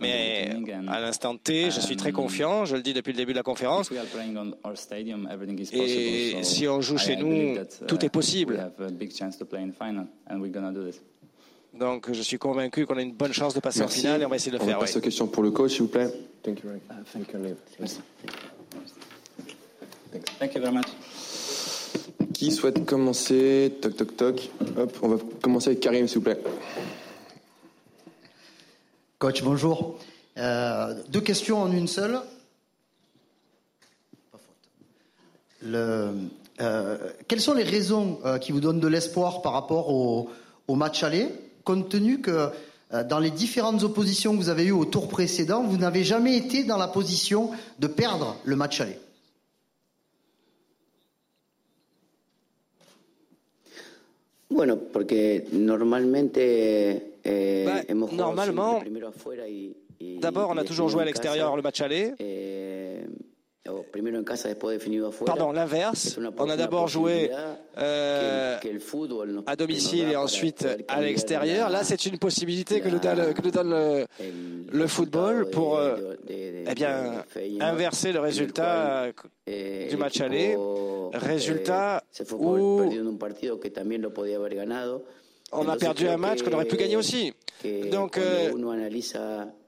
mais 0.00 0.50
à 0.88 1.00
l'instant 1.00 1.36
T, 1.36 1.70
je 1.70 1.80
suis 1.80 1.96
très 1.96 2.12
confiant, 2.12 2.64
je 2.64 2.76
le 2.76 2.82
dis 2.82 2.94
depuis 2.94 3.12
le 3.12 3.18
début 3.18 3.32
de 3.32 3.38
la 3.38 3.42
conférence. 3.42 3.90
Et 5.72 6.42
si 6.42 6.68
on 6.68 6.80
joue 6.80 6.98
chez 6.98 7.16
nous, 7.16 7.56
tout 7.86 8.04
est 8.04 8.08
possible. 8.08 8.72
Donc 11.74 12.12
je 12.12 12.20
suis 12.22 12.38
convaincu 12.38 12.84
qu'on 12.84 12.96
a 12.98 13.02
une 13.02 13.14
bonne 13.14 13.32
chance 13.32 13.54
de 13.54 13.60
passer 13.60 13.82
en 13.82 13.88
finale 13.88 14.22
et 14.22 14.26
on 14.26 14.28
va 14.28 14.36
essayer 14.36 14.52
de 14.52 14.56
le 14.56 14.62
on 14.62 14.66
faire. 14.66 14.76
On 14.78 14.80
passe 14.80 14.96
aux 14.96 15.00
questions 15.00 15.26
pour 15.28 15.42
le 15.42 15.50
coach, 15.50 15.72
s'il 15.72 15.82
vous 15.82 15.88
plaît. 15.88 16.10
Thank 16.42 16.62
you, 16.62 16.70
Thank 20.38 20.54
you 20.54 20.60
very 20.60 20.74
much. 20.74 20.86
Qui 22.34 22.50
souhaite 22.50 22.84
commencer? 22.84 23.76
Toc, 23.80 23.96
toc, 23.96 24.16
toc. 24.16 24.50
Hop, 24.76 24.98
on 25.02 25.08
va 25.08 25.16
commencer 25.42 25.68
avec 25.68 25.80
Karim, 25.80 26.08
s'il 26.08 26.18
vous 26.18 26.24
plaît. 26.24 26.40
Coach, 29.18 29.42
bonjour. 29.42 29.98
Euh, 30.38 30.94
deux 31.08 31.20
questions 31.20 31.62
en 31.62 31.70
une 31.70 31.86
seule. 31.86 32.20
Pas 34.32 34.38
faute. 34.38 34.56
Le, 35.62 36.12
euh, 36.60 37.10
quelles 37.28 37.40
sont 37.40 37.54
les 37.54 37.64
raisons 37.64 38.18
euh, 38.24 38.38
qui 38.38 38.52
vous 38.52 38.60
donnent 38.60 38.80
de 38.80 38.88
l'espoir 38.88 39.42
par 39.42 39.52
rapport 39.52 39.90
au, 39.90 40.30
au 40.66 40.74
match 40.74 41.02
aller? 41.02 41.28
Compte 41.70 41.88
tenu 41.88 42.20
que 42.20 42.50
euh, 42.92 43.04
dans 43.04 43.20
les 43.20 43.30
différentes 43.30 43.84
oppositions 43.84 44.32
que 44.32 44.38
vous 44.38 44.48
avez 44.48 44.64
eues 44.64 44.72
au 44.72 44.84
tour 44.84 45.08
précédent, 45.08 45.62
vous 45.62 45.76
n'avez 45.78 46.02
jamais 46.02 46.36
été 46.36 46.64
dans 46.64 46.76
la 46.76 46.88
position 46.88 47.50
de 47.78 47.86
perdre 47.86 48.36
le 48.44 48.56
match 48.56 48.80
aller. 48.80 48.98
Bueno, 54.50 54.76
porque 54.76 55.46
normalmente 55.52 56.36
eh, 56.36 57.64
bah, 57.64 57.94
normalement, 58.10 58.82
d'abord 60.20 60.50
on 60.50 60.56
a 60.56 60.64
toujours 60.64 60.88
joué 60.88 61.02
à 61.02 61.04
l'extérieur 61.04 61.54
le 61.54 61.62
match 61.62 61.80
aller. 61.80 62.14
Eh, 63.66 65.24
Pardon, 65.26 65.52
l'inverse. 65.52 66.18
On 66.38 66.48
a 66.48 66.56
d'abord 66.56 66.88
joué 66.88 67.30
euh, 67.76 68.58
à 69.46 69.56
domicile 69.56 70.08
et 70.10 70.16
ensuite 70.16 70.66
à 70.88 71.02
l'extérieur. 71.02 71.68
Là, 71.68 71.84
c'est 71.84 72.06
une 72.06 72.18
possibilité 72.18 72.80
que 72.80 72.88
nous 72.88 72.98
donne, 73.50 74.06
le, 74.72 74.86
football 74.86 75.50
pour 75.50 75.76
euh, 75.76 76.16
eh 76.28 76.74
bien, 76.74 77.22
inverser 77.60 78.12
le 78.12 78.20
résultat 78.20 79.08
du 79.46 79.96
match 79.98 80.20
aller. 80.22 80.56
Résultat 81.12 82.02
où 82.32 82.80
on 85.52 85.68
a 85.68 85.76
perdu 85.76 86.08
un 86.08 86.16
match 86.16 86.42
qu'on 86.42 86.52
aurait 86.52 86.64
pu 86.64 86.76
gagner 86.76 86.96
aussi. 86.96 87.32
Donc, 87.90 88.16
euh, 88.16 88.52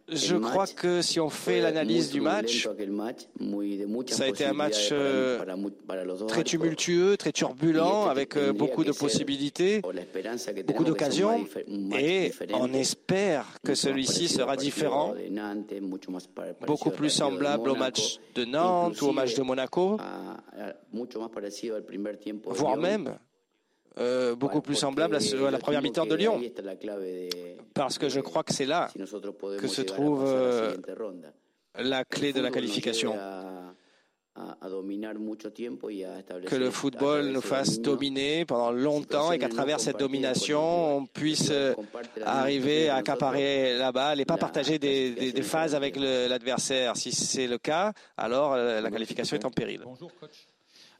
je 0.09 0.37
crois 0.37 0.66
que 0.66 1.02
si 1.02 1.21
on 1.21 1.30
fait 1.30 1.61
l'analyse 1.61 2.11
du 2.11 2.21
match, 2.21 2.68
ça 4.09 4.25
a 4.25 4.28
été 4.28 4.44
un 4.44 4.52
match 4.52 4.88
euh, 4.92 5.38
très 6.28 6.44
tumultueux, 6.44 7.16
très 7.16 7.32
turbulent, 7.32 8.06
avec 8.06 8.37
euh, 8.37 8.52
beaucoup 8.52 8.85
de 8.85 8.92
possibilités, 8.92 9.82
beaucoup 10.66 10.85
d'occasions, 10.85 11.47
et 11.99 12.32
on 12.54 12.73
espère 12.73 13.47
que 13.64 13.75
celui-ci 13.75 14.28
sera 14.28 14.56
différent, 14.56 15.14
beaucoup 16.66 16.90
plus 16.90 17.11
semblable 17.11 17.71
au 17.71 17.75
match 17.75 18.18
de 18.35 18.44
Nantes 18.44 19.00
ou 19.02 19.06
au 19.06 19.12
match 19.12 19.35
de 19.35 19.42
Monaco, 19.42 19.99
voire 22.47 22.76
même 22.76 23.18
euh, 23.99 24.34
beaucoup 24.34 24.62
plus 24.62 24.75
semblable 24.75 25.16
à, 25.16 25.50
la 25.50 25.58
première 25.58 25.82
mi-temps 25.82 26.06
de 26.06 26.14
Lyon. 26.14 26.40
Parce 27.75 27.99
que 27.99 28.08
je 28.08 28.20
crois 28.20 28.42
que 28.42 28.52
c'est 28.52 28.64
là 28.64 28.88
que 29.58 29.66
se 29.66 29.82
trouve 29.82 30.25
euh, 30.26 30.76
la 31.76 32.04
clé 32.04 32.32
de 32.32 32.40
la 32.40 32.50
qualification. 32.50 33.14
Que 36.46 36.56
le 36.56 36.70
football 36.70 37.26
nous 37.26 37.42
fasse 37.42 37.80
dominer 37.80 38.46
pendant 38.46 38.70
longtemps 38.70 39.30
et 39.30 39.38
qu'à 39.38 39.50
travers 39.50 39.78
cette 39.78 39.99
domination, 39.99 40.96
on 40.96 41.04
puisse 41.04 41.50
euh, 41.50 41.75
arriver 42.25 42.88
à 42.88 42.96
accaparer 42.96 43.76
la 43.76 43.92
balle 43.92 44.22
et 44.22 44.25
pas 44.25 44.38
partager 44.38 44.78
des, 44.78 45.32
des 45.32 45.42
phases 45.42 45.75
avec 45.75 45.96
l'adversaire. 45.96 46.96
Si 46.96 47.12
c'est 47.12 47.46
le 47.46 47.58
cas, 47.58 47.92
alors 48.16 48.56
la 48.56 48.90
qualification 48.90 49.37
est 49.37 49.44
en 49.44 49.50
péril. 49.50 49.82
Bonjour, 49.84 50.11
coach. 50.18 50.46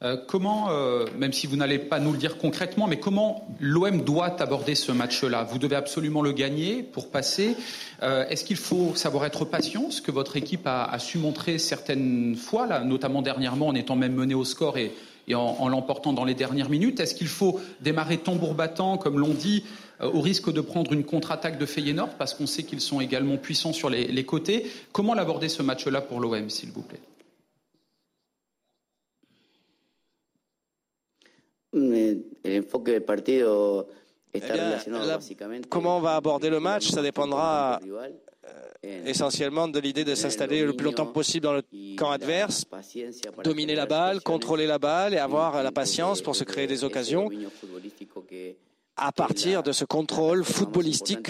Euh, 0.03 0.17
comment, 0.27 0.69
euh, 0.69 1.05
même 1.17 1.31
si 1.31 1.47
vous 1.47 1.55
n'allez 1.55 1.79
pas 1.79 1.99
nous 1.99 2.11
le 2.11 2.17
dire 2.17 2.37
concrètement, 2.37 2.87
mais 2.87 2.99
comment 2.99 3.47
l'OM 3.61 4.01
doit 4.01 4.41
aborder 4.41 4.75
ce 4.75 4.91
match-là? 4.91 5.45
Vous 5.45 5.59
devez 5.59 5.77
absolument 5.77 6.21
le 6.21 6.33
gagner 6.33 6.83
pour 6.83 7.09
passer. 7.09 7.55
Euh, 8.01 8.27
est-ce 8.27 8.43
qu'il 8.43 8.57
faut 8.57 8.95
savoir 8.95 9.23
être 9.25 9.45
patient, 9.45 9.91
ce 9.91 10.01
que 10.01 10.11
votre 10.11 10.35
équipe 10.35 10.67
a, 10.67 10.97
su 10.99 11.17
montrer 11.17 11.57
certaines 11.57 12.35
fois, 12.35 12.79
notamment 12.81 13.21
dernièrement 13.21 13.67
en 13.67 13.75
étant 13.75 13.95
même 13.95 14.13
mené 14.13 14.33
au 14.33 14.43
score 14.43 14.77
et, 14.77 14.91
en, 15.33 15.69
l'emportant 15.69 16.11
dans 16.11 16.25
les 16.25 16.33
dernières 16.33 16.69
minutes? 16.69 16.99
Est-ce 16.99 17.15
qu'il 17.15 17.27
faut 17.27 17.61
démarrer 17.79 18.17
tambour 18.17 18.55
battant, 18.55 18.97
comme 18.97 19.19
l'on 19.19 19.33
dit, 19.33 19.63
au 20.01 20.19
risque 20.19 20.51
de 20.51 20.59
prendre 20.59 20.91
une 20.91 21.05
contre-attaque 21.05 21.57
de 21.57 21.65
Feyenoord, 21.65 22.09
parce 22.17 22.33
qu'on 22.33 22.47
sait 22.47 22.63
qu'ils 22.63 22.81
sont 22.81 22.99
également 22.99 23.37
puissants 23.37 23.71
sur 23.71 23.89
les, 23.89 24.05
les 24.07 24.25
côtés? 24.25 24.69
Comment 24.91 25.13
l'aborder 25.13 25.47
ce 25.47 25.63
match-là 25.63 26.01
pour 26.01 26.19
l'OM, 26.19 26.49
s'il 26.49 26.71
vous 26.71 26.81
plaît? 26.81 26.99
Comment 35.69 35.97
on 35.97 36.01
va 36.01 36.15
aborder 36.15 36.49
le 36.49 36.59
match, 36.59 36.89
ça 36.89 37.01
dépendra 37.01 37.79
euh, 37.83 39.05
essentiellement 39.05 39.67
de 39.67 39.79
l'idée 39.79 40.03
de 40.03 40.15
s'installer 40.15 40.63
le 40.63 40.73
plus 40.73 40.85
longtemps 40.85 41.05
possible 41.05 41.43
dans 41.43 41.53
le 41.53 41.63
camp 41.97 42.11
adverse, 42.11 42.65
dominer 43.43 43.75
la 43.75 43.85
balle, 43.85 44.21
contrôler 44.21 44.67
la 44.67 44.79
balle 44.79 45.13
et 45.13 45.17
avoir 45.17 45.61
la 45.61 45.71
patience 45.71 46.21
pour 46.21 46.35
se 46.35 46.43
créer 46.43 46.67
des 46.67 46.83
occasions 46.83 47.29
à 48.95 49.11
partir 49.11 49.63
de 49.63 49.71
ce 49.71 49.85
contrôle 49.85 50.43
footballistique 50.43 51.29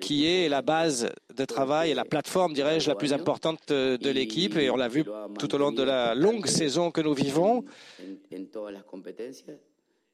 qui 0.00 0.26
est 0.26 0.48
la 0.48 0.62
base 0.62 1.08
de 1.34 1.44
travail 1.44 1.90
et 1.90 1.94
la 1.94 2.04
plateforme, 2.04 2.52
dirais-je, 2.52 2.88
la 2.88 2.94
plus 2.94 3.12
importante 3.12 3.68
de 3.68 4.10
l'équipe. 4.10 4.56
Et 4.56 4.70
on 4.70 4.76
l'a 4.76 4.88
vu 4.88 5.04
tout 5.38 5.54
au 5.54 5.58
long 5.58 5.72
de 5.72 5.82
la 5.82 6.14
longue 6.14 6.46
saison 6.46 6.90
que 6.90 7.00
nous 7.00 7.14
vivons. 7.14 7.64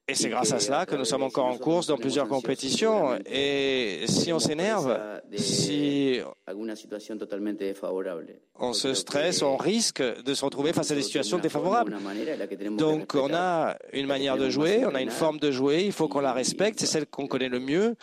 Et 0.08 0.14
c'est 0.14 0.28
grâce 0.28 0.52
à 0.52 0.58
cela 0.58 0.84
que 0.84 0.96
nous 0.96 1.04
sommes 1.04 1.22
encore 1.22 1.46
en 1.46 1.56
course 1.56 1.86
dans 1.86 1.96
plusieurs 1.96 2.26
compétitions. 2.26 3.16
Et 3.24 4.00
si 4.08 4.32
on 4.32 4.40
s'énerve, 4.40 4.98
si 5.36 6.20
on 8.58 8.72
se 8.72 8.94
stresse, 8.94 9.42
on 9.42 9.56
risque 9.56 10.02
de 10.02 10.34
se 10.34 10.44
retrouver 10.44 10.72
face 10.72 10.90
à 10.90 10.96
des 10.96 11.02
situations 11.02 11.38
défavorables. 11.38 11.96
Donc 12.76 13.14
on 13.14 13.32
a 13.32 13.76
une 13.92 14.06
manière 14.06 14.36
de 14.36 14.50
jouer, 14.50 14.84
on 14.84 14.94
a 14.96 15.00
une 15.00 15.10
forme 15.10 15.38
de 15.38 15.52
jouer, 15.52 15.84
il 15.84 15.92
faut 15.92 16.08
qu'on 16.08 16.20
la 16.20 16.32
respecte, 16.32 16.80
c'est 16.80 16.86
celle 16.86 17.06
qu'on 17.06 17.28
connaît 17.28 17.48
le 17.48 17.60
mieux. 17.60 17.94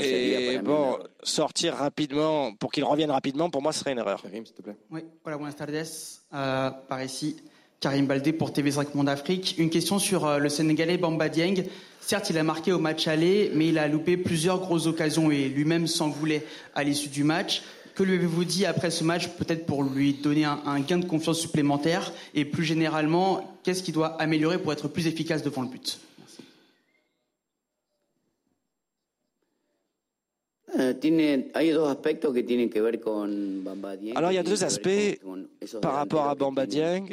Eh, 0.00 0.54
Et 0.54 0.58
bon, 0.58 0.98
sortir 1.22 1.74
rapidement 1.74 2.54
pour 2.54 2.70
qu'ils 2.70 2.84
reviennent 2.84 3.10
rapidement, 3.10 3.50
pour 3.50 3.62
moi, 3.62 3.72
ce 3.72 3.80
serait 3.80 3.92
une 3.92 3.98
erreur. 3.98 4.22
Karim, 4.22 4.44
s'il 4.44 4.54
te 4.54 4.62
plaît. 4.62 4.76
Oui, 4.90 5.00
voilà, 5.22 5.38
buenas 5.38 5.54
tardes. 5.54 5.72
Euh, 5.72 6.70
par 6.88 7.02
ici, 7.02 7.36
Karim 7.80 8.06
Baldé 8.06 8.32
pour 8.32 8.50
TV5 8.50 8.94
Monde 8.94 9.08
Afrique. 9.08 9.56
Une 9.58 9.70
question 9.70 9.98
sur 9.98 10.26
euh, 10.26 10.38
le 10.38 10.48
Sénégalais 10.48 10.98
Bamba 10.98 11.28
Dieng. 11.28 11.64
Certes, 12.00 12.30
il 12.30 12.38
a 12.38 12.42
marqué 12.42 12.70
au 12.72 12.78
match 12.78 13.08
aller, 13.08 13.50
mais 13.54 13.68
il 13.68 13.78
a 13.78 13.88
loupé 13.88 14.16
plusieurs 14.18 14.60
grosses 14.60 14.86
occasions 14.86 15.30
et 15.30 15.48
lui-même 15.48 15.86
s'en 15.86 16.10
voulait 16.10 16.44
à 16.74 16.84
l'issue 16.84 17.08
du 17.08 17.24
match. 17.24 17.62
Que 17.94 18.02
lui 18.02 18.14
avez-vous 18.14 18.44
dit 18.44 18.66
après 18.66 18.90
ce 18.90 19.04
match, 19.04 19.28
peut-être 19.28 19.66
pour 19.66 19.84
lui 19.84 20.14
donner 20.14 20.44
un, 20.44 20.60
un, 20.66 20.80
gain 20.80 20.98
de 20.98 21.06
confiance 21.06 21.38
supplémentaire 21.38 22.12
Et 22.34 22.44
plus 22.44 22.64
généralement, 22.64 23.58
qu'est-ce 23.62 23.82
qu'il 23.82 23.94
doit 23.94 24.20
améliorer 24.20 24.58
pour 24.58 24.72
être 24.72 24.88
plus 24.88 25.06
efficace 25.06 25.42
devant 25.42 25.62
le 25.62 25.68
but 25.68 26.00
Alors 34.16 34.32
il 34.32 34.34
y 34.34 34.38
a 34.38 34.42
deux 34.42 34.64
aspects 34.64 35.20
par 35.80 35.94
rapport 35.94 36.26
à 36.26 36.34
Bamba 36.34 36.66
Dieng. 36.66 37.06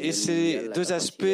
et 0.00 0.12
ces 0.12 0.68
deux 0.74 0.92
aspects 0.92 1.24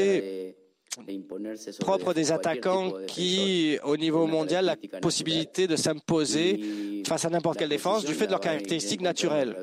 propre 1.81 2.15
des 2.15 2.33
attaquants 2.33 2.93
qui, 3.07 3.79
au 3.85 3.97
niveau 3.97 4.27
mondial, 4.27 4.65
la 4.65 4.77
possibilité 5.01 5.67
de 5.67 5.77
s'imposer 5.77 7.03
face 7.07 7.25
à 7.25 7.31
n'importe 7.31 7.59
quelle 7.59 7.69
défense 7.69 8.05
du 8.05 8.15
fait 8.15 8.27
de 8.27 8.31
leurs 8.31 8.41
caractéristiques 8.41 9.01
naturelles. 9.01 9.57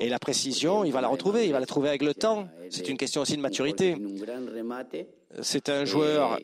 Et 0.00 0.08
la 0.08 0.18
précision, 0.18 0.84
il 0.84 0.92
va 0.92 1.00
la 1.00 1.08
retrouver, 1.08 1.46
il 1.46 1.52
va 1.52 1.60
la 1.60 1.66
trouver 1.66 1.88
avec 1.88 2.02
le 2.02 2.14
temps. 2.14 2.48
C'est 2.70 2.88
une 2.88 2.96
question 2.96 3.22
aussi 3.22 3.36
de 3.36 3.42
maturité. 3.42 3.96
C'est 5.42 5.68
un 5.68 5.84
joueur 5.84 6.38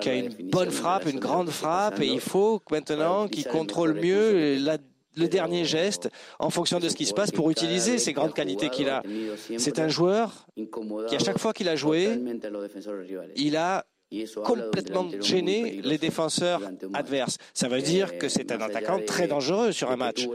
qui 0.00 0.08
a 0.08 0.14
une 0.14 0.50
bonne 0.50 0.70
frappe, 0.70 1.06
une 1.06 1.20
grande 1.20 1.50
frappe, 1.50 2.00
et 2.00 2.06
il 2.06 2.20
faut 2.20 2.60
maintenant 2.70 3.28
qu'il 3.28 3.46
contrôle 3.46 3.94
mieux 3.94 4.56
le 5.16 5.28
dernier 5.28 5.64
geste 5.64 6.08
en 6.38 6.50
fonction 6.50 6.78
de 6.80 6.88
ce 6.88 6.96
qui 6.96 7.06
se 7.06 7.14
passe 7.14 7.30
pour 7.30 7.50
utiliser 7.50 7.98
ces 7.98 8.12
grandes 8.12 8.34
qualités 8.34 8.70
qu'il 8.70 8.88
a. 8.88 9.02
C'est 9.58 9.78
un 9.78 9.88
joueur 9.88 10.46
qui, 11.08 11.16
à 11.16 11.18
chaque 11.18 11.38
fois 11.38 11.52
qu'il 11.52 11.68
a 11.68 11.76
joué, 11.76 12.18
il 13.36 13.56
a 13.56 13.84
complètement 14.44 15.08
gêné 15.20 15.80
les 15.82 15.98
défenseurs 15.98 16.60
adverses. 16.94 17.38
Ça 17.54 17.68
veut 17.68 17.82
dire 17.82 18.18
que 18.18 18.28
c'est 18.28 18.52
un 18.52 18.60
attaquant 18.60 19.00
très 19.06 19.26
dangereux 19.26 19.72
sur 19.72 19.90
un 19.90 19.96
match. 19.96 20.28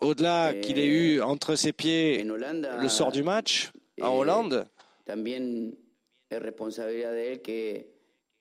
Au-delà 0.00 0.52
qu'il 0.54 0.78
ait 0.78 0.86
eu 0.86 1.20
entre 1.20 1.54
ses 1.54 1.72
pieds 1.72 2.24
le 2.24 2.88
sort 2.88 3.12
du 3.12 3.22
match 3.22 3.70
en 4.00 4.16
Hollande, 4.16 4.66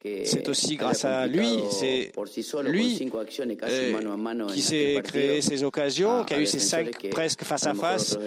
c'est 0.03 0.49
aussi 0.49 0.75
grâce 0.77 1.05
à 1.05 1.27
lui, 1.27 1.59
c'est 1.69 2.11
lui 2.63 2.99
euh, 3.13 4.47
qui 4.47 4.61
s'est 4.61 5.01
créé 5.03 5.41
ces 5.41 5.63
occasions, 5.63 6.23
qui 6.23 6.33
a 6.33 6.39
eu 6.39 6.47
ces 6.47 6.59
cinq 6.59 7.09
presque 7.11 7.43
face 7.43 7.67
à 7.67 7.75
face 7.75 8.17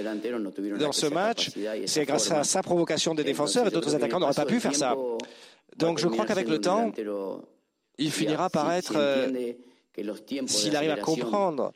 dans 0.79 0.93
ce 0.93 1.07
match. 1.07 1.51
C'est 1.87 2.05
grâce 2.05 2.31
à 2.31 2.45
sa 2.45 2.63
provocation 2.63 3.15
des 3.15 3.25
défenseurs 3.25 3.67
et 3.67 3.71
d'autres 3.71 3.95
attaquants 3.95 4.21
n'auraient 4.21 4.35
pas 4.35 4.47
pu 4.47 4.61
faire 4.61 4.75
ça. 4.75 4.95
Donc 5.77 5.99
je 5.99 6.07
crois 6.07 6.27
qu'avec 6.27 6.49
le 6.49 6.61
temps, 6.61 6.93
il 7.99 8.13
finira 8.13 8.51
par 8.51 8.73
être, 8.73 8.95
euh, 8.97 9.29
s'il 10.47 10.77
arrive 10.77 10.91
à 10.91 10.97
comprendre 10.97 11.73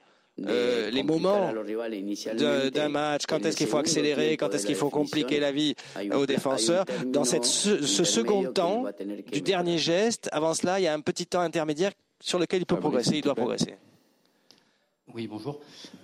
euh, 0.47 0.91
les 0.91 1.03
moments 1.03 1.53
d'un 2.73 2.89
match, 2.89 3.23
quand 3.27 3.45
est-ce 3.45 3.57
qu'il 3.57 3.67
faut 3.67 3.79
accélérer, 3.79 4.37
quand 4.37 4.55
est-ce 4.55 4.67
qu'il 4.67 4.77
faut 4.77 4.91
compliquer 4.91 5.41
la 5.41 5.53
vie 5.53 5.75
aux 6.13 6.27
défenseurs. 6.27 6.85
Dans 7.07 7.25
cette, 7.25 7.45
ce, 7.45 8.05
second 8.05 8.45
temps 8.53 8.85
du 9.33 9.41
dernier 9.41 9.79
geste, 9.79 10.29
avant 10.33 10.55
cela, 10.55 10.81
il 10.81 10.85
y 10.85 10.87
a 10.87 10.95
un 10.95 11.01
petit 11.01 11.27
temps 11.27 11.41
intermédiaire 11.41 11.93
sur 12.21 12.39
lequel 12.39 12.63
il 12.63 12.67
peut 12.67 12.79
progresser, 12.79 13.17
il 13.17 13.23
doit 13.23 13.35
progresser. 13.35 13.75
Oui, 15.15 15.27
bonjour. 15.27 15.61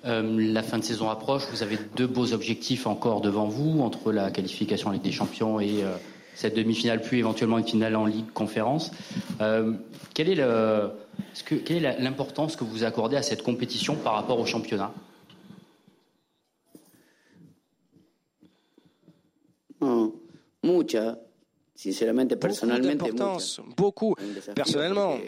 Euh, 0.07 0.53
la 0.53 0.63
fin 0.63 0.79
de 0.79 0.83
saison 0.83 1.11
approche. 1.11 1.43
Vous 1.51 1.63
avez 1.63 1.79
deux 1.95 2.07
beaux 2.07 2.33
objectifs 2.33 2.87
encore 2.87 3.21
devant 3.21 3.47
vous, 3.47 3.81
entre 3.81 4.13
la 4.13 4.31
qualification 4.31 4.89
en 4.89 4.93
Ligue 4.93 5.03
des 5.03 5.13
Champions 5.13 5.61
et 5.61 5.83
euh, 5.83 5.95
cette 6.35 6.57
demi-finale, 6.57 7.03
puis 7.03 7.19
éventuellement 7.19 7.59
une 7.59 7.67
finale 7.67 7.97
en 7.97 8.07
Ligue 8.07 8.33
Conférence. 8.33 8.91
quel 9.39 10.29
est 10.29 10.35
le, 10.35 10.91
que, 11.45 11.55
quelle 11.55 11.85
est 11.85 12.01
l'importance 12.01 12.57
que 12.57 12.65
vous 12.65 12.85
accordez 12.85 13.17
à 13.17 13.23
cette 13.23 13.43
compétition 13.43 13.97
par 13.97 14.15
rapport 14.15 14.39
au 14.39 14.47
championnat? 14.47 14.93
Mucha, 20.63 21.19
sinceramente, 21.75 22.37
personnellement, 22.37 23.07
beaucoup. 23.77 24.15
Personnellement, 24.55 25.19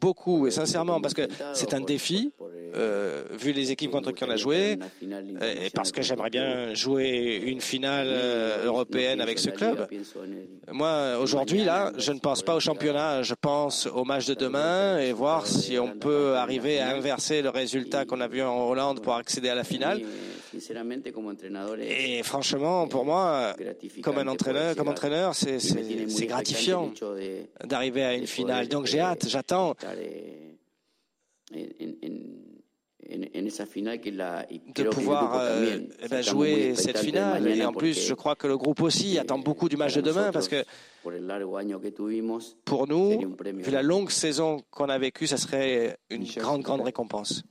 beaucoup 0.00 0.46
et 0.46 0.50
sincèrement 0.50 1.00
parce 1.00 1.14
que 1.14 1.28
c'est 1.54 1.74
un 1.74 1.80
défi, 1.80 2.32
euh, 2.74 3.24
vu 3.32 3.52
les 3.52 3.70
équipes 3.70 3.90
contre 3.90 4.12
qui 4.12 4.24
on 4.24 4.30
a 4.30 4.36
joué, 4.36 4.78
et 5.02 5.70
parce 5.74 5.92
que 5.92 6.02
j'aimerais 6.02 6.30
bien 6.30 6.74
jouer 6.74 7.42
une 7.44 7.60
finale 7.60 8.08
euh, 8.10 8.66
européenne 8.66 9.20
avec 9.20 9.38
ce 9.38 9.50
club. 9.50 9.88
Moi, 10.70 11.18
aujourd'hui, 11.20 11.64
là, 11.64 11.92
je 11.96 12.12
ne 12.12 12.18
pense 12.18 12.42
pas 12.42 12.54
au 12.54 12.60
championnat, 12.60 13.22
je 13.22 13.34
pense 13.34 13.86
au 13.86 14.04
match 14.04 14.26
de 14.26 14.34
demain 14.34 14.98
et 14.98 15.12
voir 15.12 15.46
si 15.46 15.78
on 15.78 15.96
peut 15.98 16.36
arriver 16.36 16.80
à 16.80 16.94
inverser 16.96 17.42
le 17.42 17.50
résultat 17.50 18.04
qu'on 18.04 18.20
a 18.20 18.28
vu 18.28 18.42
en 18.42 18.68
Hollande 18.68 19.02
pour 19.02 19.14
accéder 19.14 19.48
à 19.48 19.54
la 19.54 19.64
finale. 19.64 20.02
Et 21.80 22.22
franchement, 22.22 22.88
pour 22.88 23.04
moi, 23.04 23.54
comme 24.02 24.18
un 24.18 24.26
entraîneur, 24.26 24.74
comme 24.74 24.88
entraîneur, 24.88 25.34
c'est 25.34 26.26
gratifiant 26.26 26.92
d'arriver 27.64 28.04
à 28.04 28.14
une 28.14 28.26
finale. 28.26 28.68
Donc 28.68 28.86
j'ai 28.86 29.00
hâte, 29.00 29.28
j'attends 29.28 29.74
de 33.10 34.88
pouvoir 34.88 35.34
euh, 35.40 35.78
eh 36.02 36.08
ben, 36.08 36.22
jouer 36.22 36.74
cette 36.74 36.98
finale. 36.98 37.46
Et 37.48 37.64
en 37.64 37.72
plus, 37.72 38.06
je 38.06 38.14
crois 38.14 38.36
que 38.36 38.46
le 38.46 38.56
groupe 38.56 38.80
aussi 38.80 39.18
attend 39.18 39.38
beaucoup 39.38 39.68
du 39.68 39.76
match 39.76 39.94
de 39.94 40.00
demain 40.00 40.30
parce 40.32 40.48
que 40.48 40.64
pour 42.64 42.86
nous, 42.86 43.36
vu 43.54 43.70
la 43.70 43.82
longue 43.82 44.10
saison 44.10 44.62
qu'on 44.70 44.88
a 44.88 44.98
vécue, 44.98 45.26
ça 45.26 45.36
serait 45.36 45.98
une 46.10 46.24
grande, 46.24 46.62
grande 46.62 46.82
récompense. 46.82 47.42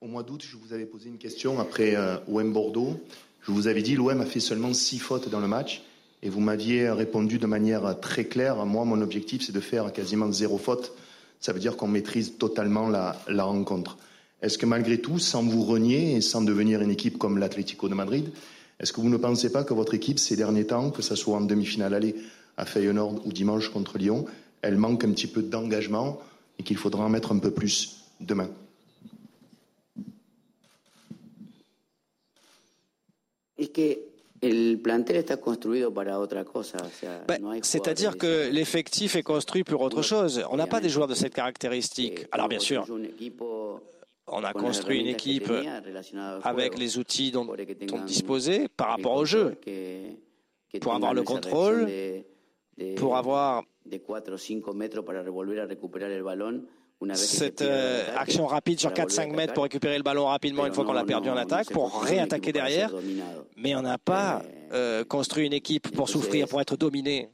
Au 0.00 0.06
mois 0.06 0.22
d'août, 0.22 0.42
je 0.42 0.56
vous 0.56 0.72
avais 0.72 0.86
posé 0.86 1.10
une 1.10 1.18
question 1.18 1.60
après 1.60 1.94
euh, 1.94 2.16
OM 2.26 2.54
Bordeaux. 2.54 2.98
Je 3.42 3.52
vous 3.52 3.66
avais 3.66 3.82
dit 3.82 3.96
l'OM 3.96 4.18
a 4.18 4.24
fait 4.24 4.40
seulement 4.40 4.72
six 4.72 4.98
fautes 4.98 5.28
dans 5.28 5.40
le 5.40 5.46
match 5.46 5.82
et 6.22 6.30
vous 6.30 6.40
m'aviez 6.40 6.90
répondu 6.90 7.38
de 7.38 7.46
manière 7.46 8.00
très 8.00 8.24
claire. 8.24 8.64
Moi, 8.64 8.86
mon 8.86 9.02
objectif, 9.02 9.42
c'est 9.44 9.52
de 9.52 9.60
faire 9.60 9.92
quasiment 9.92 10.32
zéro 10.32 10.56
faute. 10.56 10.94
Ça 11.40 11.52
veut 11.52 11.60
dire 11.60 11.76
qu'on 11.76 11.88
maîtrise 11.88 12.36
totalement 12.36 12.88
la, 12.88 13.44
rencontre. 13.44 13.98
Est-ce 14.42 14.58
que 14.58 14.66
malgré 14.66 15.00
tout, 15.00 15.18
sans 15.18 15.42
vous 15.42 15.64
renier 15.64 16.16
et 16.16 16.20
sans 16.20 16.42
devenir 16.42 16.82
une 16.82 16.90
équipe 16.90 17.18
comme 17.18 17.38
l'Atlético 17.38 17.88
de 17.88 17.94
Madrid, 17.94 18.30
est-ce 18.78 18.92
que 18.92 19.00
vous 19.00 19.08
ne 19.08 19.16
pensez 19.16 19.50
pas 19.50 19.64
que 19.64 19.74
votre 19.74 19.94
équipe, 19.94 20.18
ces 20.18 20.36
derniers 20.36 20.66
temps, 20.66 20.90
que 20.90 21.02
ce 21.02 21.14
soit 21.14 21.36
en 21.36 21.42
demi-finale 21.42 21.94
aller 21.94 22.14
à 22.56 22.64
Feyenoord 22.64 23.26
ou 23.26 23.32
dimanche 23.32 23.70
contre 23.70 23.98
Lyon, 23.98 24.26
elle 24.62 24.76
manque 24.76 25.04
un 25.04 25.10
petit 25.10 25.26
peu 25.26 25.42
d'engagement 25.42 26.18
et 26.58 26.62
qu'il 26.62 26.76
faudra 26.76 27.04
en 27.04 27.08
mettre 27.08 27.32
un 27.32 27.38
peu 27.38 27.50
plus 27.50 28.04
demain? 28.20 28.50
C'est-à-dire 37.62 38.16
que 38.16 38.50
l'effectif 38.50 39.16
est 39.16 39.22
construit 39.22 39.64
pour 39.64 39.82
autre 39.82 40.02
chose. 40.02 40.42
On 40.50 40.56
n'a 40.56 40.66
pas 40.66 40.80
des 40.80 40.88
joueurs 40.88 41.08
de 41.08 41.14
cette 41.14 41.34
caractéristique. 41.34 42.26
Alors 42.32 42.48
bien 42.48 42.58
sûr, 42.58 42.86
on 44.26 44.44
a 44.44 44.52
construit 44.52 45.00
une 45.00 45.08
équipe 45.08 45.52
avec 46.42 46.78
les 46.78 46.98
outils 46.98 47.30
dont 47.30 47.46
on 47.92 48.04
disposait 48.04 48.68
par 48.68 48.88
rapport 48.88 49.16
au 49.16 49.24
jeu, 49.24 49.56
pour 50.80 50.94
avoir 50.94 51.12
le 51.14 51.22
contrôle, 51.22 51.88
pour 52.96 53.16
avoir 53.16 53.64
cette 57.14 57.62
euh, 57.62 58.04
action 58.16 58.46
rapide 58.46 58.78
sur 58.78 58.90
4-5 58.90 59.34
mètres 59.34 59.54
pour 59.54 59.62
récupérer 59.62 59.96
le 59.96 60.02
ballon 60.02 60.26
rapidement 60.26 60.66
une 60.66 60.74
fois 60.74 60.84
qu'on 60.84 60.92
l'a 60.92 61.04
perdu 61.04 61.28
en 61.30 61.36
attaque, 61.36 61.70
pour 61.70 62.02
réattaquer 62.02 62.52
derrière. 62.52 62.92
Mais 63.56 63.74
on 63.74 63.82
n'a 63.82 63.98
pas 63.98 64.42
euh, 64.72 65.04
construit 65.04 65.46
une 65.46 65.52
équipe 65.52 65.94
pour 65.94 66.08
souffrir, 66.08 66.46
pour 66.48 66.60
être 66.60 66.76
dominé. 66.76 67.28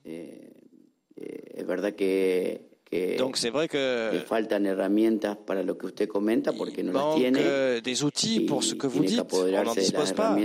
Donc 3.18 3.36
c'est 3.36 3.50
vrai 3.50 3.66
que 3.68 4.10
il 6.78 6.84
manque 6.92 7.20
euh, 7.20 7.80
des 7.80 8.04
outils 8.04 8.40
pour 8.40 8.62
ce 8.62 8.74
que 8.74 8.86
vous 8.86 9.02
dites. 9.04 9.22
On 9.32 9.64
n'en 9.64 9.74
dispose 9.74 10.12
pas. 10.12 10.36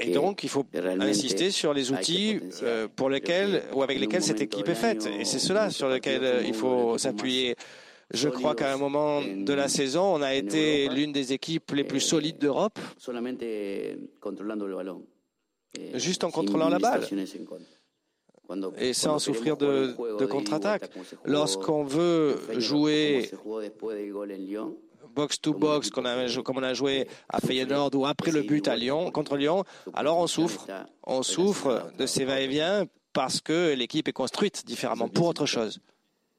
Et 0.00 0.10
donc, 0.10 0.44
il 0.44 0.50
faut 0.50 0.66
insister 1.00 1.50
sur 1.50 1.72
les 1.72 1.90
outils 1.90 2.40
euh, 2.62 2.88
pour 2.94 3.08
lesquels 3.08 3.62
ou 3.74 3.82
avec 3.82 3.98
lesquels 3.98 4.22
cette 4.22 4.40
équipe 4.40 4.68
est 4.68 4.74
faite. 4.74 5.08
Et 5.18 5.24
c'est 5.24 5.38
cela 5.38 5.70
sur 5.70 5.88
lequel 5.88 6.22
euh, 6.24 6.42
il 6.46 6.54
faut 6.54 6.98
s'appuyer. 6.98 7.56
Je 8.12 8.28
crois 8.28 8.54
qu'à 8.54 8.72
un 8.72 8.76
moment 8.76 9.22
de 9.22 9.52
la 9.52 9.68
saison, 9.68 10.14
on 10.14 10.22
a 10.22 10.34
été 10.34 10.88
l'une 10.88 11.12
des 11.12 11.32
équipes 11.32 11.72
les 11.72 11.84
plus 11.84 12.00
solides 12.00 12.38
d'Europe, 12.38 12.78
juste 15.94 16.22
en 16.22 16.30
contrôlant 16.30 16.68
la 16.68 16.78
balle 16.78 17.02
et 18.78 18.92
sans 18.92 19.18
souffrir 19.18 19.56
de, 19.56 19.94
de 20.18 20.26
contre-attaque. 20.26 20.90
Lorsqu'on 21.24 21.82
veut 21.82 22.36
jouer 22.58 23.30
box-to-box, 25.14 25.90
comme 25.90 26.06
on 26.06 26.62
a 26.62 26.74
joué 26.74 27.08
à 27.28 27.40
Feyenoord 27.40 27.94
ou 27.94 28.06
après 28.06 28.32
le 28.32 28.42
but 28.42 28.68
à 28.68 28.76
Lyon, 28.76 29.10
contre 29.10 29.36
Lyon, 29.36 29.64
alors 29.94 30.18
on 30.18 30.26
souffre. 30.26 30.66
On 31.04 31.22
souffre 31.22 31.90
de 31.98 32.06
ces 32.06 32.24
va-et-vient 32.24 32.86
parce 33.12 33.40
que 33.40 33.74
l'équipe 33.74 34.08
est 34.08 34.12
construite 34.12 34.64
différemment, 34.66 35.08
pour 35.08 35.26
autre 35.26 35.46
chose. 35.46 35.80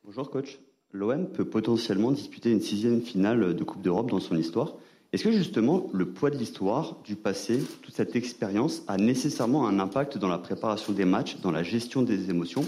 Bonjour 0.04 0.30
coach. 0.30 0.60
L'OM 0.94 1.28
peut 1.28 1.46
potentiellement 1.46 2.12
disputer 2.12 2.52
une 2.52 2.62
sixième 2.62 3.02
finale 3.02 3.56
de 3.56 3.64
Coupe 3.64 3.82
d'Europe 3.82 4.10
dans 4.10 4.20
son 4.20 4.38
histoire. 4.38 4.76
Est-ce 5.12 5.24
que 5.24 5.32
justement 5.32 5.90
le 5.94 6.10
poids 6.10 6.30
de 6.30 6.38
l'histoire, 6.38 6.98
du 7.04 7.16
passé, 7.16 7.62
toute 7.82 7.96
cette 7.96 8.16
expérience 8.16 8.84
a 8.88 8.98
nécessairement 8.98 9.68
un 9.68 9.80
impact 9.80 10.18
dans 10.18 10.28
la 10.28 10.38
préparation 10.38 10.94
des 10.94 11.06
matchs, 11.06 11.38
dans 11.42 11.52
la 11.52 11.64
gestion 11.64 12.02
des 12.02 12.30
émotions, 12.30 12.66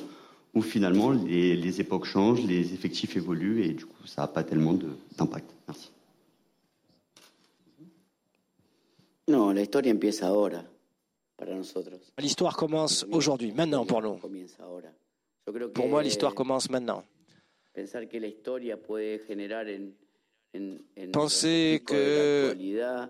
ou 0.60 0.62
finalement 0.62 1.12
les, 1.12 1.56
les 1.56 1.82
époques 1.82 2.06
changent, 2.06 2.43
les 2.45 2.74
effectifs 2.74 3.15
évoluent 3.15 3.63
et 3.63 3.74
du 3.74 3.86
coup 3.86 4.06
ça 4.06 4.22
n'a 4.24 4.28
pas 4.28 4.43
tellement 4.43 4.74
d'impact 5.17 5.50
Merci. 5.67 5.91
No, 9.28 9.54
la 9.54 9.62
historia 9.62 9.93
empieza 9.93 10.28
ahora. 10.28 10.63
L'histoire 12.17 12.58
commence 12.58 13.06
aujourd'hui, 13.12 13.54
maintenant 13.54 13.86
pour 13.86 14.02
nous. 14.02 14.19
Pour 15.74 15.88
moi, 15.88 16.04
l'histoire 16.04 16.34
commence 16.36 16.69
maintenant. 16.69 17.04
Penser 21.13 21.82
que 21.86 22.54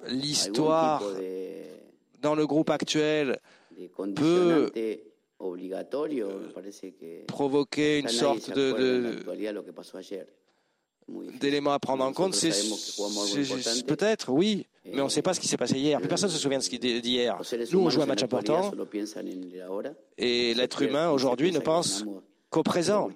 l'histoire 0.09 1.03
dans 2.21 2.35
le 2.35 2.45
groupe 2.45 2.69
actuel 2.69 3.39
peut 4.15 4.71
provoquer 7.27 7.99
une 7.99 8.07
sorte 8.09 8.51
de, 8.51 9.23
d'éléments 11.39 11.73
à 11.73 11.79
prendre 11.79 12.03
en 12.03 12.13
compte, 12.13 12.33
c'est 12.33 12.51
peut-être, 13.85 14.29
oui, 14.29 14.65
mais 14.85 15.01
on 15.01 15.05
ne 15.05 15.09
sait 15.09 15.21
pas 15.21 15.33
ce 15.33 15.39
qui 15.39 15.47
s'est 15.47 15.57
passé 15.57 15.77
hier. 15.77 15.99
personne 16.01 16.29
ne 16.29 16.33
se 16.33 16.39
souvient 16.39 16.57
de 16.57 16.63
ce 16.63 16.75
d'hier. 16.75 17.39
Nous, 17.71 17.79
on 17.79 17.89
joue 17.89 18.01
un 18.01 18.05
match 18.05 18.23
important 18.23 18.71
et 20.17 20.53
l'être 20.53 20.81
humain 20.81 21.09
aujourd'hui 21.11 21.51
ne 21.51 21.59
pense 21.59 22.05
qu'au 22.49 22.63
présent. 22.63 23.09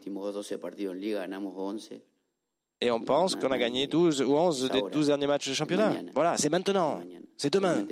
Et 2.82 2.92
on 2.92 3.00
pense 3.00 3.36
qu'on 3.36 3.52
a 3.52 3.58
gagné 3.58 3.88
12 3.88 4.22
ou 4.24 4.36
11 4.36 4.70
des 4.70 4.82
12 4.92 5.08
derniers 5.08 5.28
matchs 5.28 5.48
de 5.48 5.54
championnat. 5.54 5.94
Voilà, 6.14 6.38
c'est 6.38 6.50
maintenant, 6.50 7.02
c'est 7.38 7.54
demain. 7.54 7.86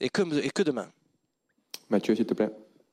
Et 0.00 0.08
que, 0.08 0.44
et 0.44 0.50
que 0.50 0.62
demain. 0.62 0.88
Mathieu, 1.88 2.14
s'il 2.14 2.26
te 2.26 2.34
plaît. 2.34 2.50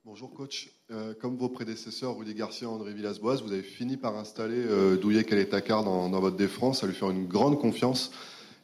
Bonjour 0.09 0.33
coach. 0.33 0.71
Euh, 0.89 1.13
comme 1.21 1.37
vos 1.37 1.49
prédécesseurs, 1.49 2.17
Rudy 2.17 2.33
Garcia 2.33 2.67
et 2.67 2.71
André 2.71 2.93
Villas-Boas, 2.93 3.43
vous 3.45 3.53
avez 3.53 3.61
fini 3.61 3.95
par 3.95 4.17
installer 4.17 4.57
euh, 4.57 4.97
Douillet 4.97 5.23
Kaletakar 5.23 5.83
dans, 5.83 6.09
dans 6.09 6.19
votre 6.19 6.35
défense, 6.35 6.83
à 6.83 6.87
lui 6.87 6.95
faire 6.95 7.11
une 7.11 7.27
grande 7.27 7.59
confiance. 7.59 8.11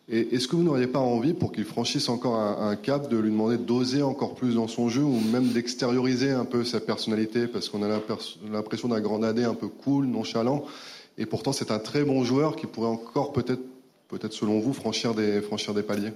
Est-ce 0.10 0.48
que 0.48 0.56
vous 0.56 0.64
n'auriez 0.64 0.88
pas 0.88 0.98
envie, 0.98 1.36
pour 1.36 1.52
qu'il 1.52 1.66
franchisse 1.66 2.10
encore 2.10 2.34
un, 2.34 2.76
cap, 2.76 3.10
de 3.10 3.18
lui 3.18 3.30
demander 3.30 3.60
d'oser 3.60 4.02
encore 4.02 4.34
plus 4.34 4.56
dans 4.56 4.68
son 4.68 4.90
jeu 4.90 5.04
ou 5.04 5.20
même 5.20 5.50
d'extérioriser 5.50 6.32
un 6.32 6.46
peu 6.46 6.64
sa 6.64 6.80
personnalité? 6.80 7.46
Parce 7.46 7.70
qu'on 7.70 7.84
a 7.84 8.02
l'impression 8.52 8.90
d'un 8.90 9.00
grenadé 9.00 9.44
un 9.44 9.54
peu 9.54 9.68
cool, 9.68 10.08
nonchalant. 10.08 10.66
Et 11.20 11.28
pourtant, 11.28 11.54
c'est 11.54 11.70
un 11.70 11.80
très 11.80 12.04
bon 12.04 12.24
joueur 12.24 12.56
qui 12.56 12.66
pourrait 12.66 12.88
encore 12.88 13.34
peut-être, 13.34 13.62
peut-être 14.08 14.34
selon 14.34 14.60
vous, 14.60 14.74
franchir 14.74 15.14
des, 15.14 15.42
paliers. 15.84 16.12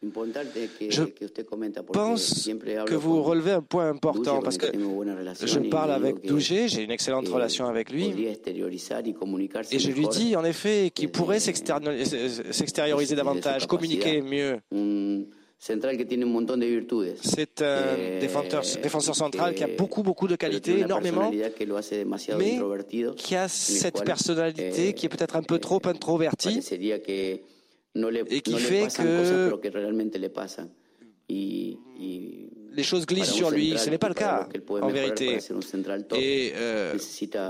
Je 0.00 1.02
pense 1.92 2.48
que 2.86 2.94
vous 2.94 3.22
relevez 3.22 3.52
un 3.52 3.62
point 3.62 3.88
important 3.90 4.40
parce 4.40 4.56
que 4.56 4.66
je 4.72 5.58
parle 5.68 5.90
avec 5.90 6.24
Dougé, 6.24 6.68
j'ai 6.68 6.82
une 6.84 6.92
excellente 6.92 7.28
relation 7.28 7.66
avec 7.66 7.90
lui, 7.90 8.06
et 9.70 9.78
je 9.78 9.90
lui 9.90 10.08
dis 10.08 10.36
en 10.36 10.44
effet 10.44 10.90
qu'il 10.94 11.10
pourrait 11.10 11.40
s'extérioriser 11.40 13.16
davantage, 13.16 13.66
communiquer 13.66 14.22
mieux. 14.22 14.60
C'est 15.60 15.84
un 15.84 15.94
défenseur, 18.20 18.62
défenseur, 18.80 19.16
central 19.16 19.54
qui 19.54 19.64
a 19.64 19.66
beaucoup, 19.66 20.04
beaucoup 20.04 20.28
de 20.28 20.36
qualités, 20.36 20.78
énormément, 20.80 21.32
mais 22.38 22.62
qui 23.16 23.34
a 23.34 23.48
cette 23.48 24.04
personnalité 24.04 24.92
qui 24.92 25.06
est 25.06 25.08
peut-être 25.08 25.34
un 25.36 25.42
peu 25.42 25.58
trop 25.58 25.80
introvertie 25.84 26.60
et 26.60 28.40
qui 28.40 28.56
fait 28.56 28.86
que 28.86 29.50
les 32.78 32.84
choses 32.84 33.06
glissent 33.06 33.32
sur 33.32 33.50
lui. 33.50 33.76
Ce 33.76 33.90
n'est 33.90 33.98
pas 33.98 34.08
le 34.08 34.14
cas, 34.14 34.48
en 34.80 34.88
vérité. 34.88 35.38
Et 36.14 36.52
euh, 36.54 36.94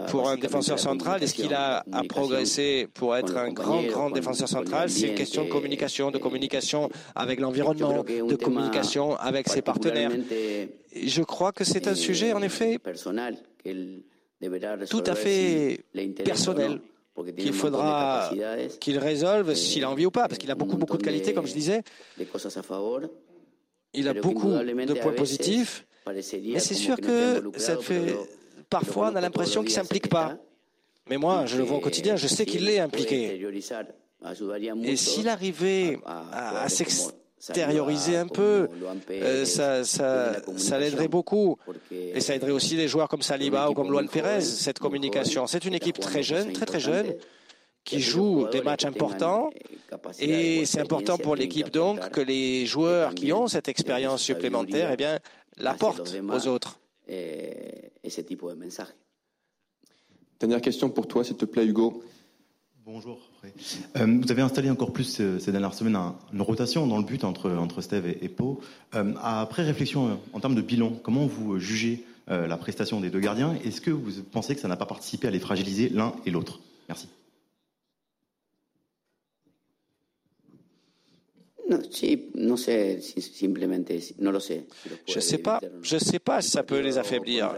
pour 0.08 0.28
un 0.28 0.38
défenseur 0.38 0.78
central, 0.78 1.22
est-ce 1.22 1.34
qu'il 1.34 1.52
a 1.52 1.84
à 1.92 2.02
progresser 2.04 2.88
pour 2.94 3.14
être 3.14 3.36
un 3.36 3.52
grand, 3.52 3.82
grand 3.82 4.10
défenseur 4.10 4.48
central? 4.48 4.88
C'est 4.88 5.08
une 5.08 5.14
question 5.14 5.44
de 5.44 5.50
communication, 5.50 6.10
de 6.10 6.18
communication 6.18 6.88
avec 7.14 7.40
l'environnement, 7.40 8.02
de 8.02 8.36
communication 8.36 9.16
avec 9.16 9.48
ses 9.48 9.60
partenaires. 9.60 10.10
je 10.94 11.22
crois 11.22 11.52
que 11.52 11.64
c'est 11.64 11.86
un 11.86 11.94
sujet, 11.94 12.32
en 12.32 12.42
effet, 12.42 12.78
tout 14.88 15.04
à 15.06 15.14
fait 15.14 15.84
personnel 16.24 16.80
qu'il 17.36 17.52
faudra 17.52 18.30
qu'il 18.80 18.98
résolve 18.98 19.54
s'il 19.54 19.84
a 19.84 19.90
envie 19.90 20.06
ou 20.06 20.10
pas, 20.10 20.26
parce 20.28 20.38
qu'il 20.38 20.50
a 20.50 20.54
beaucoup, 20.54 20.78
beaucoup 20.78 20.96
de 20.96 21.02
qualités, 21.02 21.34
comme 21.34 21.46
je 21.46 21.52
disais. 21.52 21.82
Il 23.94 24.08
a 24.08 24.14
beaucoup 24.14 24.50
de 24.50 24.94
points 25.00 25.12
positifs, 25.12 25.86
mais 26.06 26.22
c'est 26.22 26.74
sûr 26.74 26.96
que 26.96 27.42
ça 27.56 27.76
fait. 27.78 28.16
Parfois, 28.70 29.10
on 29.12 29.16
a 29.16 29.20
l'impression 29.20 29.62
qu'il 29.62 29.70
ne 29.70 29.74
s'implique 29.74 30.08
pas. 30.08 30.36
Mais 31.08 31.16
moi, 31.16 31.46
je 31.46 31.56
le 31.56 31.64
vois 31.64 31.78
au 31.78 31.80
quotidien, 31.80 32.16
je 32.16 32.26
sais 32.26 32.44
qu'il 32.44 32.68
est 32.68 32.80
impliqué. 32.80 33.40
Et 34.84 34.96
s'il 34.96 35.28
arrivait 35.28 35.98
à, 36.04 36.64
à 36.64 36.66
extérioriser 36.66 38.16
un 38.16 38.26
peu, 38.26 38.68
euh, 39.10 39.44
ça, 39.44 39.84
ça, 39.84 40.36
ça 40.56 40.78
l'aiderait 40.78 41.08
beaucoup. 41.08 41.56
Et 41.90 42.20
ça 42.20 42.34
aiderait 42.34 42.50
aussi 42.50 42.74
les 42.76 42.88
joueurs 42.88 43.08
comme 43.08 43.22
Saliba 43.22 43.70
ou 43.70 43.74
comme 43.74 43.90
Luan 43.90 44.08
Pérez, 44.08 44.42
cette 44.42 44.80
communication. 44.80 45.46
C'est 45.46 45.64
une 45.64 45.74
équipe 45.74 45.98
très 45.98 46.22
jeune, 46.22 46.52
très 46.52 46.66
très 46.66 46.80
jeune, 46.80 47.14
qui 47.84 48.00
joue 48.00 48.48
des 48.50 48.62
matchs 48.62 48.84
importants. 48.84 49.50
Et 50.18 50.66
c'est 50.66 50.80
important 50.80 51.18
pour 51.18 51.36
l'équipe 51.36 51.70
donc 51.70 52.10
que 52.10 52.20
les 52.20 52.66
joueurs 52.66 53.14
qui 53.14 53.32
ont 53.32 53.46
cette 53.48 53.68
expérience 53.68 54.22
supplémentaire 54.22 54.90
eh 54.92 54.96
bien, 54.96 55.18
l'apportent 55.56 56.14
aux 56.28 56.46
autres. 56.48 56.78
Dernière 60.40 60.60
question 60.60 60.90
pour 60.90 61.08
toi, 61.08 61.24
s'il 61.24 61.36
te 61.36 61.44
plaît, 61.44 61.66
Hugo. 61.66 62.02
Bonjour. 62.84 63.18
Euh, 63.96 64.18
vous 64.22 64.32
avez 64.32 64.40
installé 64.40 64.70
encore 64.70 64.94
plus 64.94 65.20
euh, 65.20 65.38
ces 65.38 65.52
dernières 65.52 65.74
semaines 65.74 65.98
une 66.32 66.40
rotation 66.40 66.86
dans 66.86 66.96
le 66.96 67.04
but 67.04 67.22
entre, 67.22 67.50
entre 67.50 67.82
Steve 67.82 68.06
et, 68.06 68.28
Pau. 68.30 68.60
Euh, 68.94 69.12
après 69.22 69.62
réflexion 69.62 70.18
en 70.32 70.40
termes 70.40 70.54
de 70.54 70.62
bilan, 70.62 70.92
comment 71.02 71.26
vous 71.26 71.58
jugez 71.58 72.04
la 72.28 72.58
prestation 72.58 73.00
des 73.00 73.08
deux 73.08 73.20
gardiens? 73.20 73.56
Est-ce 73.64 73.80
que 73.80 73.90
vous 73.90 74.22
pensez 74.22 74.54
que 74.54 74.60
ça 74.60 74.68
n'a 74.68 74.76
pas 74.76 74.84
participé 74.84 75.28
à 75.28 75.30
les 75.30 75.38
fragiliser 75.38 75.88
l'un 75.88 76.14
et 76.26 76.30
l'autre? 76.30 76.60
Merci. 76.86 77.08
No, 81.68 82.56
sé, 82.56 83.00
simplemente, 83.20 84.00
no 84.18 84.32
lo 84.32 84.40
sé. 84.40 84.64
Je 85.06 85.20
sais 85.20 85.36
pas, 85.36 85.60
je 85.82 85.98
sais 85.98 86.18
pas 86.18 86.40
si 86.40 86.50
ça 86.50 86.62
peut 86.62 86.80
les 86.80 86.96
affaiblir 86.96 87.54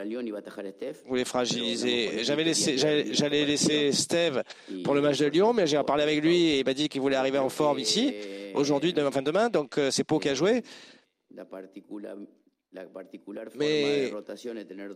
ou 1.09 1.15
les 1.15 1.25
fragiliser. 1.25 2.25
J'avais 2.25 2.43
laissé, 2.43 2.77
j'allais 2.77 3.45
laisser 3.45 3.93
Steve 3.93 4.43
pour 4.83 4.95
le 4.95 5.01
match 5.01 5.19
de 5.19 5.27
Lyon, 5.27 5.53
mais 5.53 5.69
j'ai 5.69 5.81
parlé 5.85 6.03
avec 6.03 6.23
lui 6.23 6.49
et 6.49 6.59
il 6.59 6.65
m'a 6.65 6.75
dit 6.75 6.89
qu'il 6.89 7.01
voulait 7.01 7.15
arriver 7.15 7.39
en 7.39 7.49
forme 7.49 7.79
ici 7.79 8.13
aujourd'hui, 8.55 8.93
enfin 9.01 9.23
demain, 9.23 9.49
donc 9.49 9.79
euh, 9.79 9.91
c'est 9.93 10.05
Pau 10.05 10.19
qui 10.19 10.29
a 10.29 10.35
joué. 10.35 10.63
Mais 13.57 14.13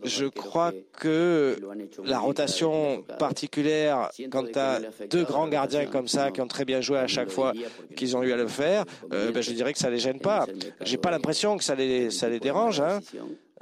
je 0.03 0.25
crois 0.27 0.71
que 0.93 1.57
la 2.05 2.19
rotation 2.19 3.03
particulière, 3.19 4.09
quand 4.29 4.49
tu 4.49 4.57
as 4.57 4.79
deux 5.09 5.25
grands 5.25 5.47
gardiens 5.49 5.85
comme 5.85 6.07
ça 6.07 6.31
qui 6.31 6.39
ont 6.39 6.47
très 6.47 6.63
bien 6.63 6.79
joué 6.79 6.99
à 6.99 7.07
chaque 7.07 7.29
fois 7.29 7.53
qu'ils 7.97 8.15
ont 8.15 8.23
eu 8.23 8.31
à 8.31 8.37
le 8.37 8.47
faire, 8.47 8.85
euh, 9.11 9.31
ben, 9.31 9.41
je 9.41 9.51
dirais 9.51 9.73
que 9.73 9.79
ça 9.79 9.89
les 9.89 9.99
gêne 9.99 10.19
pas. 10.19 10.45
J'ai 10.81 10.97
pas 10.97 11.11
l'impression 11.11 11.57
que 11.57 11.63
ça 11.63 11.75
les, 11.75 12.11
ça 12.11 12.29
les 12.29 12.39
dérange. 12.39 12.79
Hein. 12.79 12.99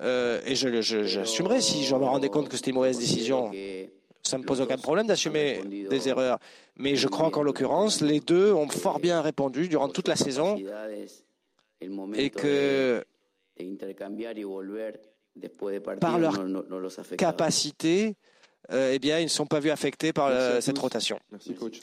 Euh, 0.01 0.41
et 0.45 0.55
j'assumerai 0.55 1.55
je, 1.55 1.61
si 1.61 1.83
je 1.83 1.95
me 1.95 2.05
rendais 2.05 2.29
compte 2.29 2.49
que 2.49 2.55
c'était 2.55 2.69
une 2.69 2.75
mauvaise 2.75 2.99
décision. 2.99 3.51
Ça 4.21 4.37
ne 4.37 4.43
me 4.43 4.47
pose 4.47 4.61
aucun 4.61 4.77
problème 4.77 5.07
d'assumer 5.07 5.61
des 5.89 6.07
erreurs. 6.07 6.37
Mais 6.77 6.95
je 6.95 7.07
crois 7.07 7.31
qu'en 7.31 7.41
l'occurrence, 7.41 8.01
les 8.01 8.19
deux 8.19 8.53
ont 8.53 8.69
fort 8.69 8.99
bien 8.99 9.21
répondu 9.21 9.67
durant 9.67 9.89
toute 9.89 10.07
la 10.07 10.15
saison 10.15 10.57
et 12.15 12.29
que 12.29 13.03
par 15.99 16.19
leur 16.19 16.37
capacité, 17.17 18.15
euh, 18.71 18.91
eh 18.93 18.99
bien, 18.99 19.19
ils 19.19 19.25
ne 19.25 19.29
sont 19.29 19.45
pas 19.45 19.59
vus 19.59 19.71
affectés 19.71 20.13
par 20.13 20.27
euh, 20.27 20.61
cette 20.61 20.77
rotation. 20.77 21.19
Merci, 21.31 21.53
coach. 21.53 21.79